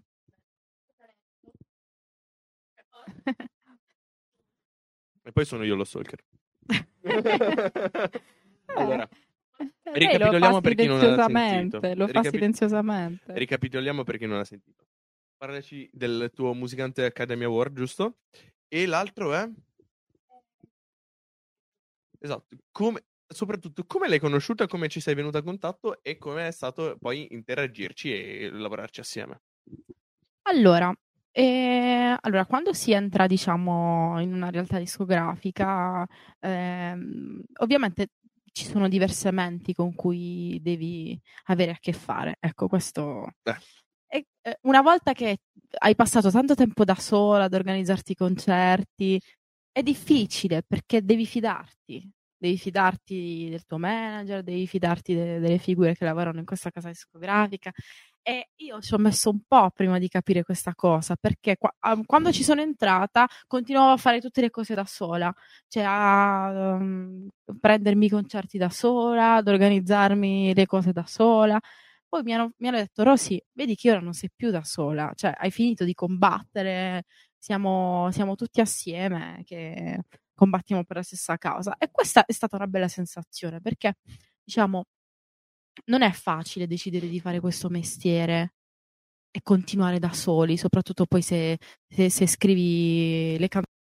e 5.27 5.33
poi 5.33 5.45
sono 5.45 5.64
io 5.64 5.75
lo 5.75 5.85
stalker. 5.85 6.23
allora, 8.75 9.09
Eh, 9.57 9.93
ricapitoliamo 9.93 10.49
lo 10.49 10.55
fa 10.55 10.61
per 10.61 10.75
chi 10.75 10.87
non 10.87 10.97
l'ha 10.97 11.03
silenziosamente, 11.03 11.79
sentito. 11.81 12.01
Lo 12.01 12.07
fa 12.07 12.12
Ricapi- 12.12 12.37
silenziosamente. 12.37 13.33
ricapitoliamo 13.35 14.05
per 14.05 14.19
chi 14.19 14.27
non 14.27 14.38
l'ha 14.38 14.45
sentito. 14.45 14.85
Parlaci 15.37 15.88
del 15.93 16.31
tuo 16.35 16.55
Musicante 16.55 17.05
Academy 17.05 17.45
Award, 17.45 17.75
giusto? 17.77 18.17
E 18.69 18.87
l'altro 18.87 19.35
è... 19.35 19.49
Esatto, 22.19 22.57
come... 22.71 23.05
soprattutto 23.27 23.85
come 23.85 24.09
l'hai 24.09 24.19
conosciuta, 24.19 24.67
come 24.67 24.88
ci 24.88 25.01
sei 25.01 25.14
venuta 25.14 25.38
a 25.38 25.43
contatto 25.43 26.03
e 26.03 26.17
come 26.17 26.49
è 26.49 26.51
stato 26.51 26.97
poi 26.99 27.33
interagirci 27.35 28.12
e 28.12 28.51
lavorarci 28.51 29.01
assieme. 29.01 29.43
Allora, 30.47 30.95
eh, 31.37 32.16
allora, 32.20 32.47
quando 32.47 32.73
si 32.73 32.92
entra, 32.92 33.27
diciamo, 33.27 34.20
in 34.20 34.33
una 34.33 34.51
realtà 34.51 34.79
discografica, 34.79 36.07
ehm, 36.40 37.42
ovviamente 37.61 38.09
ci 38.53 38.64
sono 38.66 38.88
diverse 38.88 39.33
menti 39.33 39.75
con 39.75 39.94
cui 39.94 40.61
devi 40.62 41.18
avere 41.47 41.73
a 41.73 41.77
che 41.81 41.92
fare. 41.92 42.37
Ecco, 42.38 42.68
questo. 42.68 43.33
E, 44.09 44.27
eh, 44.42 44.59
una 44.62 44.83
volta 44.83 45.12
che 45.12 45.38
hai 45.81 45.94
passato 45.97 46.31
tanto 46.31 46.55
tempo 46.55 46.85
da 46.85 46.94
sola 46.94 47.44
ad 47.44 47.55
organizzarti 47.55 48.12
i 48.12 48.14
concerti, 48.16 49.20
è 49.73 49.83
difficile 49.83 50.62
perché 50.66 51.03
devi 51.05 51.27
fidarti. 51.27 52.09
Devi 52.37 52.59
fidarti 52.59 53.49
del 53.51 53.64
tuo 53.64 53.79
manager, 53.79 54.42
devi 54.42 54.66
fidarti 54.66 55.14
de- 55.14 55.38
delle 55.40 55.59
figure 55.59 55.94
che 55.97 56.05
lavorano 56.05 56.38
in 56.40 56.44
questa 56.47 56.70
casa 56.70 56.88
discografica. 56.88 57.73
E 58.27 58.49
io 58.57 58.81
ci 58.81 58.95
ho 58.95 58.99
messo 58.99 59.29
un 59.29 59.41
po' 59.47 59.71
prima 59.71 59.99
di 59.99 60.09
capire 60.09 60.45
questa 60.45 60.75
cosa, 60.75 61.15
perché 61.15 61.59
qua- 61.59 61.75
quando 62.07 62.33
ci 62.33 62.43
sono 62.43 62.63
entrata 62.63 63.29
continuavo 63.47 63.93
a 63.93 63.97
fare 63.99 64.19
tutte 64.19 64.41
le 64.41 64.49
cose 64.49 64.75
da 64.75 64.87
sola, 64.87 65.31
cioè 65.69 65.83
a 65.87 66.77
um, 66.79 67.29
prendermi 67.61 68.07
i 68.07 68.09
concerti 68.09 68.57
da 68.57 68.71
sola, 68.71 69.35
ad 69.35 69.49
organizzarmi 69.49 70.55
le 70.55 70.65
cose 70.65 70.93
da 70.93 71.05
sola. 71.05 71.61
Poi 72.09 72.23
mi 72.23 72.33
hanno, 72.33 72.53
mi 72.59 72.69
hanno 72.69 72.79
detto, 72.79 73.03
Rosy, 73.03 73.39
vedi 73.53 73.75
che 73.75 73.91
ora 73.91 74.01
non 74.01 74.15
sei 74.15 74.31
più 74.35 74.51
da 74.51 74.65
sola, 74.65 75.13
cioè 75.15 75.35
hai 75.37 75.51
finito 75.51 75.85
di 75.85 75.93
combattere, 75.93 77.05
siamo, 77.37 78.11
siamo 78.11 78.37
tutti 78.37 78.61
assieme 78.63 79.43
che 79.45 80.01
combattiamo 80.35 80.85
per 80.85 80.97
la 80.97 81.03
stessa 81.03 81.37
causa. 81.37 81.77
E 81.77 81.91
questa 81.91 82.25
è 82.25 82.33
stata 82.33 82.57
una 82.57 82.67
bella 82.69 82.89
sensazione, 82.89 83.61
perché 83.61 83.97
diciamo 84.43 84.85
non 85.87 86.03
è 86.03 86.11
facile 86.13 86.67
decidere 86.67 87.09
di 87.09 87.21
fare 87.21 87.41
questo 87.41 87.69
mestiere 87.69 88.55
e 89.31 89.41
continuare 89.43 89.99
da 89.99 90.13
soli, 90.13 90.57
soprattutto 90.57 91.07
poi 91.07 91.23
se, 91.23 91.59
se, 91.89 92.09
se 92.09 92.27
scrivi 92.27 93.37
le 93.39 93.49
canzoni, 93.49 93.73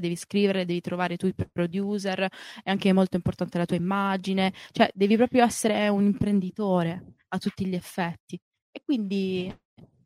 devi 0.00 0.16
scrivere, 0.16 0.64
devi 0.64 0.80
trovare 0.80 1.14
i 1.14 1.16
tuoi 1.16 1.34
producer, 1.52 2.28
è 2.62 2.70
anche 2.70 2.92
molto 2.92 3.16
importante 3.16 3.58
la 3.58 3.66
tua 3.66 3.76
immagine, 3.76 4.52
cioè 4.70 4.90
devi 4.94 5.16
proprio 5.16 5.44
essere 5.44 5.88
un 5.88 6.04
imprenditore 6.04 7.16
a 7.28 7.38
tutti 7.38 7.66
gli 7.66 7.74
effetti. 7.74 8.40
E 8.70 8.80
quindi 8.84 9.52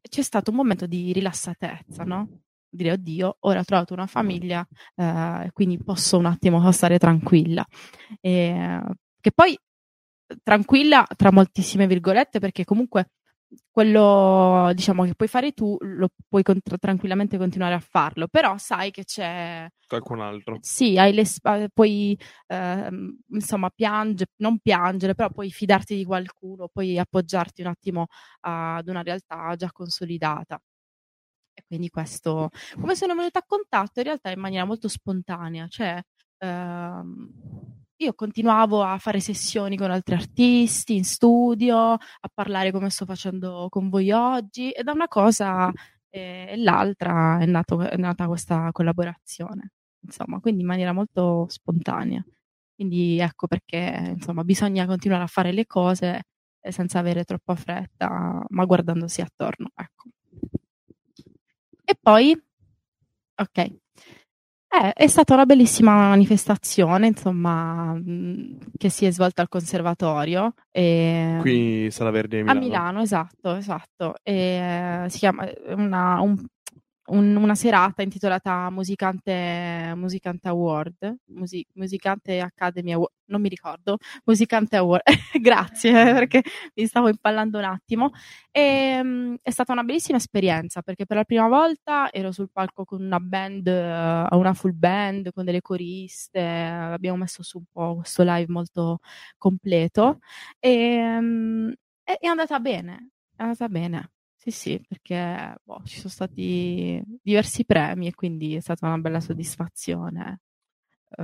c'è 0.00 0.22
stato 0.22 0.50
un 0.50 0.56
momento 0.56 0.86
di 0.86 1.12
rilassatezza, 1.12 2.04
no? 2.04 2.40
Dire, 2.68 2.92
oddio, 2.92 3.36
ora 3.40 3.60
ho 3.60 3.64
trovato 3.64 3.92
una 3.94 4.06
famiglia, 4.06 4.66
eh, 4.96 5.50
quindi 5.52 5.78
posso 5.78 6.18
un 6.18 6.26
attimo 6.26 6.72
stare 6.72 6.98
tranquilla. 6.98 7.64
E, 8.20 8.80
che 9.24 9.32
poi 9.32 9.58
tranquilla 10.42 11.06
tra 11.16 11.32
moltissime 11.32 11.86
virgolette 11.86 12.40
perché 12.40 12.64
comunque 12.64 13.12
quello 13.70 14.70
diciamo 14.74 15.04
che 15.04 15.14
puoi 15.14 15.28
fare 15.28 15.52
tu 15.52 15.78
lo 15.80 16.08
puoi 16.28 16.42
con- 16.42 16.60
tranquillamente 16.78 17.38
continuare 17.38 17.72
a 17.72 17.78
farlo 17.80 18.28
però 18.28 18.58
sai 18.58 18.90
che 18.90 19.04
c'è 19.04 19.66
Qualcun 19.86 20.20
altro. 20.20 20.58
sì 20.60 20.98
hai 20.98 21.14
le 21.14 21.24
spa- 21.24 21.66
puoi 21.72 22.18
ehm, 22.48 23.16
insomma 23.30 23.70
piangere 23.70 24.30
non 24.42 24.58
piangere 24.58 25.14
però 25.14 25.30
puoi 25.30 25.50
fidarti 25.50 25.96
di 25.96 26.04
qualcuno 26.04 26.68
puoi 26.70 26.98
appoggiarti 26.98 27.62
un 27.62 27.68
attimo 27.68 28.06
ad 28.40 28.86
una 28.88 29.02
realtà 29.02 29.54
già 29.56 29.72
consolidata 29.72 30.60
e 31.54 31.62
quindi 31.66 31.88
questo 31.88 32.50
come 32.78 32.94
sono 32.94 33.14
venuta 33.14 33.38
a 33.38 33.44
contatto 33.46 34.00
in 34.00 34.04
realtà 34.06 34.30
in 34.30 34.40
maniera 34.40 34.66
molto 34.66 34.88
spontanea 34.88 35.66
cioè 35.68 35.98
ehm, 36.38 37.82
io 37.96 38.14
continuavo 38.14 38.82
a 38.82 38.98
fare 38.98 39.20
sessioni 39.20 39.76
con 39.76 39.90
altri 39.90 40.14
artisti 40.14 40.96
in 40.96 41.04
studio, 41.04 41.76
a 41.92 42.30
parlare 42.32 42.72
come 42.72 42.90
sto 42.90 43.04
facendo 43.04 43.68
con 43.70 43.88
voi 43.88 44.10
oggi 44.10 44.70
e 44.72 44.82
da 44.82 44.92
una 44.92 45.08
cosa 45.08 45.70
eh, 46.10 46.46
e 46.50 46.56
l'altra 46.56 47.38
è, 47.40 47.46
nato- 47.46 47.80
è 47.80 47.96
nata 47.96 48.26
questa 48.26 48.70
collaborazione, 48.72 49.72
insomma, 50.00 50.40
quindi 50.40 50.62
in 50.62 50.66
maniera 50.68 50.92
molto 50.92 51.46
spontanea. 51.48 52.24
Quindi 52.74 53.18
ecco 53.20 53.46
perché, 53.46 54.12
insomma, 54.16 54.42
bisogna 54.44 54.86
continuare 54.86 55.22
a 55.24 55.26
fare 55.28 55.52
le 55.52 55.66
cose 55.66 56.22
eh, 56.60 56.72
senza 56.72 56.98
avere 56.98 57.24
troppa 57.24 57.54
fretta, 57.54 58.44
ma 58.48 58.64
guardandosi 58.64 59.20
attorno, 59.20 59.70
ecco. 59.74 60.08
E 61.86 61.94
poi, 62.00 62.32
ok, 63.36 63.76
eh, 64.82 64.92
è 64.92 65.06
stata 65.06 65.34
una 65.34 65.46
bellissima 65.46 65.94
manifestazione, 66.08 67.06
insomma, 67.08 67.98
che 68.76 68.88
si 68.88 69.04
è 69.06 69.10
svolta 69.10 69.42
al 69.42 69.48
conservatorio. 69.48 70.54
E... 70.70 71.38
Qui 71.40 71.88
Sala 71.90 72.10
Verde 72.10 72.40
A 72.40 72.42
Milano. 72.42 72.60
Milano, 72.60 73.00
esatto, 73.02 73.54
esatto. 73.54 74.14
E, 74.22 75.04
eh, 75.04 75.08
si 75.08 75.18
chiama 75.18 75.44
è 75.46 75.72
una, 75.72 76.20
un- 76.20 76.44
un- 77.06 77.36
una 77.36 77.54
serata 77.54 78.02
intitolata 78.02 78.70
Musicante, 78.70 79.92
Musicante 79.96 80.48
Award, 80.48 81.16
Musi- 81.26 81.66
Musicante 81.74 82.40
Academy 82.40 82.92
Award, 82.92 83.12
non 83.26 83.40
mi 83.40 83.48
ricordo, 83.48 83.96
Musicante 84.24 84.76
Award, 84.76 85.02
grazie 85.40 85.90
eh, 86.10 86.12
perché 86.14 86.42
mi 86.74 86.86
stavo 86.86 87.08
impallando 87.08 87.58
un 87.58 87.64
attimo. 87.64 88.10
E, 88.50 89.00
mm, 89.02 89.34
è 89.42 89.50
stata 89.50 89.72
una 89.72 89.82
bellissima 89.82 90.18
esperienza 90.18 90.82
perché 90.82 91.06
per 91.06 91.16
la 91.18 91.24
prima 91.24 91.48
volta 91.48 92.10
ero 92.12 92.32
sul 92.32 92.50
palco 92.52 92.84
con 92.84 93.02
una 93.02 93.20
band, 93.20 93.66
eh, 93.66 94.26
una 94.36 94.54
full 94.54 94.72
band, 94.76 95.32
con 95.32 95.44
delle 95.44 95.60
coriste, 95.60 96.40
abbiamo 96.40 97.18
messo 97.18 97.42
su 97.42 97.58
un 97.58 97.64
po' 97.70 97.96
questo 97.96 98.22
live 98.22 98.46
molto 98.52 98.98
completo 99.38 100.18
e, 100.58 101.18
mm, 101.20 101.70
è, 102.02 102.16
è 102.20 102.26
andata 102.26 102.58
bene, 102.60 103.10
è 103.36 103.42
andata 103.42 103.68
bene. 103.68 104.10
Sì, 104.44 104.50
sì, 104.50 104.84
perché 104.86 105.54
boh, 105.62 105.80
ci 105.86 105.96
sono 105.96 106.10
stati 106.10 107.02
diversi 107.22 107.64
premi 107.64 108.08
e 108.08 108.14
quindi 108.14 108.56
è 108.56 108.60
stata 108.60 108.86
una 108.86 108.98
bella 108.98 109.20
soddisfazione. 109.20 110.40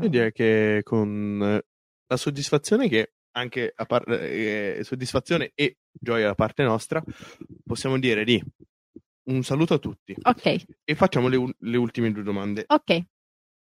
Io 0.00 0.08
direi 0.08 0.32
che 0.32 0.80
con 0.82 1.40
eh, 1.42 1.64
la 2.06 2.16
soddisfazione 2.16 2.88
che 2.88 3.12
anche 3.32 3.72
a 3.74 3.84
par- 3.84 4.10
eh, 4.10 4.80
soddisfazione 4.84 5.52
e 5.54 5.76
gioia 5.92 6.28
da 6.28 6.34
parte 6.34 6.62
nostra, 6.62 7.02
possiamo 7.62 7.98
dire 7.98 8.24
di 8.24 8.42
un 9.24 9.42
saluto 9.42 9.74
a 9.74 9.78
tutti 9.78 10.16
Ok, 10.22 10.64
e 10.82 10.94
facciamo 10.94 11.28
le, 11.28 11.36
u- 11.36 11.52
le 11.58 11.76
ultime 11.76 12.10
due 12.12 12.22
domande. 12.22 12.64
ok. 12.68 13.04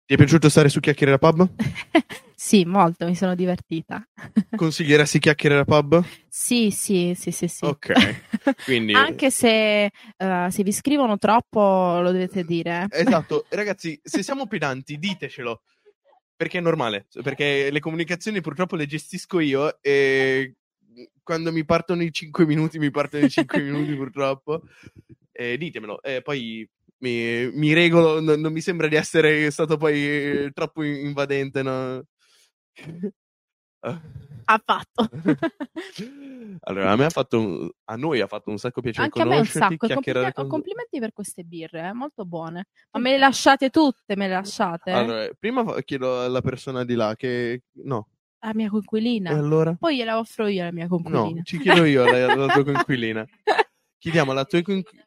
Ti 0.07 0.13
è 0.13 0.17
piaciuto 0.17 0.47
stare 0.47 0.69
su 0.69 0.79
Chiacchiere 0.79 1.11
da 1.11 1.17
Pub? 1.17 1.49
sì, 2.33 2.63
molto, 2.63 3.05
mi 3.05 3.13
sono 3.13 3.35
divertita. 3.35 4.07
Consiglieresti 4.55 5.19
Chiacchiere 5.19 5.55
da 5.55 5.65
Pub? 5.65 6.01
sì, 6.29 6.71
sì, 6.71 7.11
sì, 7.13 7.31
sì, 7.31 7.49
sì. 7.49 7.65
Ok, 7.65 7.91
quindi... 8.63 8.93
Anche 8.93 9.29
se, 9.29 9.83
eh, 9.83 10.47
se 10.49 10.63
vi 10.63 10.71
scrivono 10.71 11.17
troppo 11.17 11.99
lo 11.99 12.13
dovete 12.13 12.45
dire. 12.45 12.87
Esatto, 12.89 13.47
ragazzi, 13.49 13.99
se 14.01 14.23
siamo 14.23 14.47
pedanti, 14.47 14.97
ditecelo. 14.97 15.61
Perché 16.37 16.59
è 16.59 16.61
normale, 16.61 17.07
perché 17.21 17.69
le 17.69 17.79
comunicazioni 17.81 18.39
purtroppo 18.39 18.77
le 18.77 18.85
gestisco 18.85 19.41
io 19.41 19.77
e 19.81 20.55
quando 21.21 21.51
mi 21.51 21.65
partono 21.65 22.01
i 22.01 22.13
5 22.13 22.45
minuti, 22.45 22.79
mi 22.79 22.91
partono 22.91 23.25
i 23.25 23.29
5 23.29 23.61
minuti 23.61 23.93
purtroppo. 23.93 24.61
Eh, 25.33 25.57
ditemelo, 25.57 26.01
e 26.01 26.21
poi 26.21 26.65
mi, 26.99 27.49
mi 27.51 27.73
regolo, 27.73 28.19
non, 28.19 28.39
non 28.39 28.51
mi 28.51 28.61
sembra 28.61 28.87
di 28.87 28.95
essere 28.95 29.49
stato 29.51 29.77
poi 29.77 29.95
eh, 30.45 30.51
troppo 30.53 30.83
invadente, 30.83 31.61
no? 31.63 32.03
Ha 34.49 34.61
fatto. 34.63 35.09
allora, 36.61 36.91
a 36.91 36.95
me 36.95 37.05
ha 37.05 37.09
fatto 37.09 37.39
un- 37.39 37.69
a 37.85 37.95
noi 37.95 38.21
ha 38.21 38.27
fatto 38.27 38.49
un 38.49 38.57
sacco 38.57 38.81
piacere 38.81 39.05
Anche 39.05 39.21
a 39.21 39.25
me 39.25 39.29
un 39.31 39.35
conoscerti, 39.37 39.59
sacco. 39.59 39.85
e 39.85 39.87
chiacchierare 39.87 40.33
complime- 40.33 40.33
con- 40.33 40.47
complimenti 40.47 40.99
per 40.99 41.13
queste 41.13 41.43
birre, 41.43 41.87
eh, 41.87 41.93
molto 41.93 42.25
buone. 42.25 42.67
Ma 42.91 42.99
me 42.99 43.11
le 43.11 43.17
lasciate 43.17 43.69
tutte, 43.69 44.15
me 44.15 44.27
le 44.27 44.33
lasciate? 44.33 44.91
Allora, 44.91 45.29
prima 45.37 45.81
chiedo 45.83 46.23
alla 46.23 46.41
persona 46.41 46.83
di 46.85 46.95
là 46.95 47.15
che 47.15 47.63
no, 47.83 48.09
La 48.39 48.53
mia 48.53 48.69
coinquilina. 48.69 49.31
allora? 49.31 49.75
Poi 49.75 49.97
gliela 49.97 50.17
offro 50.17 50.47
io 50.47 50.61
alla 50.61 50.71
mia 50.71 50.87
coinquilina. 50.87 51.35
No, 51.37 51.41
ci 51.43 51.59
chiedo 51.59 51.83
io 51.83 52.03
alla, 52.03 52.31
alla 52.31 52.47
tua 52.53 52.63
coinquilina. 52.63 53.25
Chiediamo 53.99 54.31
alla 54.31 54.45
tua, 54.45 54.61
coinqui- 54.61 55.05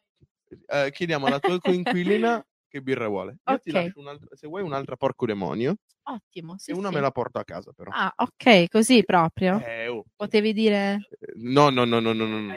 eh, 0.65 0.91
chiediamo 0.91 1.25
alla 1.25 1.39
tua 1.39 1.59
coinquilina 1.59 2.45
che 2.67 2.81
birra 2.81 3.07
vuole. 3.07 3.37
Io 3.45 3.59
ti 3.59 3.69
Ok. 3.69 3.75
lascio 3.75 3.99
un'altra, 3.99 4.35
se 4.35 4.47
vuoi 4.47 4.61
un'altra 4.63 4.95
porco 4.95 5.25
demonio, 5.25 5.75
Ottimo, 6.03 6.57
sì, 6.57 6.71
e 6.71 6.73
una 6.73 6.87
sì. 6.89 6.95
me 6.95 7.01
la 7.01 7.11
porto 7.11 7.39
a 7.39 7.43
casa 7.43 7.71
però. 7.73 7.91
Ah, 7.93 8.13
ok, 8.15 8.67
così 8.69 9.03
proprio. 9.03 9.59
Eh, 9.63 9.87
oh. 9.87 10.05
Potevi 10.15 10.53
dire... 10.53 11.07
No, 11.35 11.69
no, 11.69 11.85
no, 11.85 11.99
no, 11.99 12.13
no, 12.13 12.25
no, 12.25 12.39
no. 12.39 12.53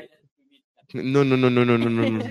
No, 0.92 1.22
no, 1.22 1.36
no, 1.36 1.48
no, 1.48 1.64
no, 1.64 1.76
no, 1.76 2.08
no? 2.08 2.24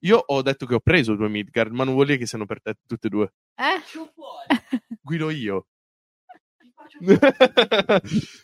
Io 0.00 0.18
ho 0.18 0.42
detto 0.42 0.66
che 0.66 0.74
ho 0.74 0.80
preso 0.80 1.16
due 1.16 1.28
Midgard, 1.28 1.72
ma 1.72 1.84
non 1.84 1.94
vuol 1.94 2.06
dire 2.06 2.18
che 2.18 2.26
siano 2.26 2.46
per 2.46 2.62
te 2.62 2.74
tutte 2.86 3.08
e 3.08 3.10
due. 3.10 3.32
Eh? 3.56 3.80
Guido 5.00 5.30
io. 5.30 5.66
Ti 6.98 7.18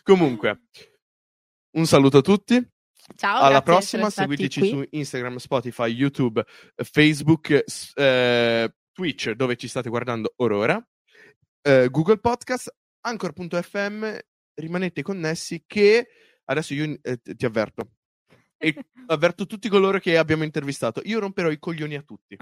Comunque, 0.03 0.63
un 1.77 1.85
saluto 1.85 2.17
a 2.17 2.21
tutti. 2.21 2.69
Ciao, 3.15 3.41
Alla 3.41 3.61
prossima, 3.61 4.09
seguiteci 4.09 4.59
qui. 4.59 4.69
su 4.69 4.83
Instagram, 4.89 5.37
Spotify, 5.37 5.87
YouTube, 5.87 6.43
Facebook, 6.75 7.63
eh, 7.95 8.73
Twitch, 8.91 9.31
dove 9.31 9.55
ci 9.55 9.67
state 9.67 9.89
guardando 9.89 10.33
orora, 10.37 10.83
eh, 11.61 11.89
Google 11.89 12.17
Podcast, 12.17 12.73
Anchor.fm. 13.01 14.17
Rimanete 14.53 15.01
connessi 15.01 15.63
che 15.65 16.07
adesso 16.45 16.73
io 16.73 16.97
eh, 17.01 17.19
ti 17.21 17.45
avverto. 17.45 17.91
E 18.57 18.75
avverto 19.07 19.45
tutti 19.45 19.69
coloro 19.69 19.99
che 19.99 20.17
abbiamo 20.17 20.43
intervistato. 20.43 21.01
Io 21.05 21.19
romperò 21.19 21.49
i 21.49 21.59
coglioni 21.59 21.95
a 21.95 22.01
tutti. 22.01 22.37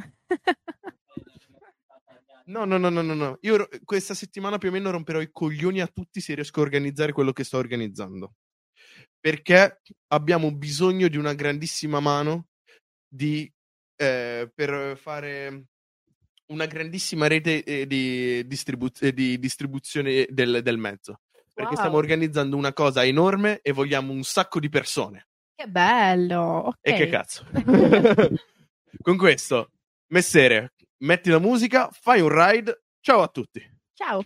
No, 2.46 2.66
no, 2.66 2.78
no, 2.78 2.90
no, 2.90 3.04
no, 3.04 3.14
no. 3.14 3.38
Io 3.42 3.68
questa 3.86 4.16
settimana 4.16 4.58
più 4.58 4.70
o 4.70 4.72
meno 4.72 4.90
romperò 4.90 5.22
i 5.22 5.30
coglioni 5.32 5.82
a 5.82 5.88
tutti 5.88 6.20
se 6.20 6.34
riesco 6.34 6.60
a 6.60 6.64
organizzare 6.64 7.12
quello 7.12 7.32
che 7.32 7.44
sto 7.44 7.58
organizzando. 7.58 8.34
Perché 9.20 9.82
abbiamo 10.08 10.54
bisogno 10.54 11.08
di 11.08 11.18
una 11.18 11.34
grandissima 11.34 12.00
mano 12.00 12.48
di, 13.08 13.52
eh, 13.96 14.50
per 14.54 14.98
fare 14.98 15.64
una 16.48 16.66
grandissima 16.66 17.28
rete 17.28 17.64
eh, 17.64 17.86
di, 17.86 18.46
distribu- 18.48 19.02
eh, 19.02 19.14
di 19.14 19.38
distribuzione 19.38 20.26
del, 20.30 20.62
del 20.64 20.78
mezzo. 20.78 21.20
Perché 21.54 21.74
Wow. 21.74 21.80
stiamo 21.80 21.98
organizzando 21.98 22.56
una 22.56 22.72
cosa 22.72 23.04
enorme 23.04 23.60
e 23.62 23.74
vogliamo 23.74 24.14
un 24.14 24.24
sacco 24.24 24.60
di 24.60 24.70
persone. 24.70 25.28
Che 25.54 25.68
bello. 25.68 26.40
Ok. 26.40 26.78
E 26.80 26.94
che 26.94 27.10
cazzo. 27.10 27.46
Con 29.02 29.18
questo, 29.18 29.72
Messere, 30.12 30.74
metti 31.04 31.30
la 31.30 31.40
musica, 31.40 31.90
fai 31.92 32.22
un 32.22 32.30
ride. 32.30 32.84
Ciao 33.02 33.22
a 33.22 33.28
tutti. 33.28 33.62
Ciao. 33.94 34.24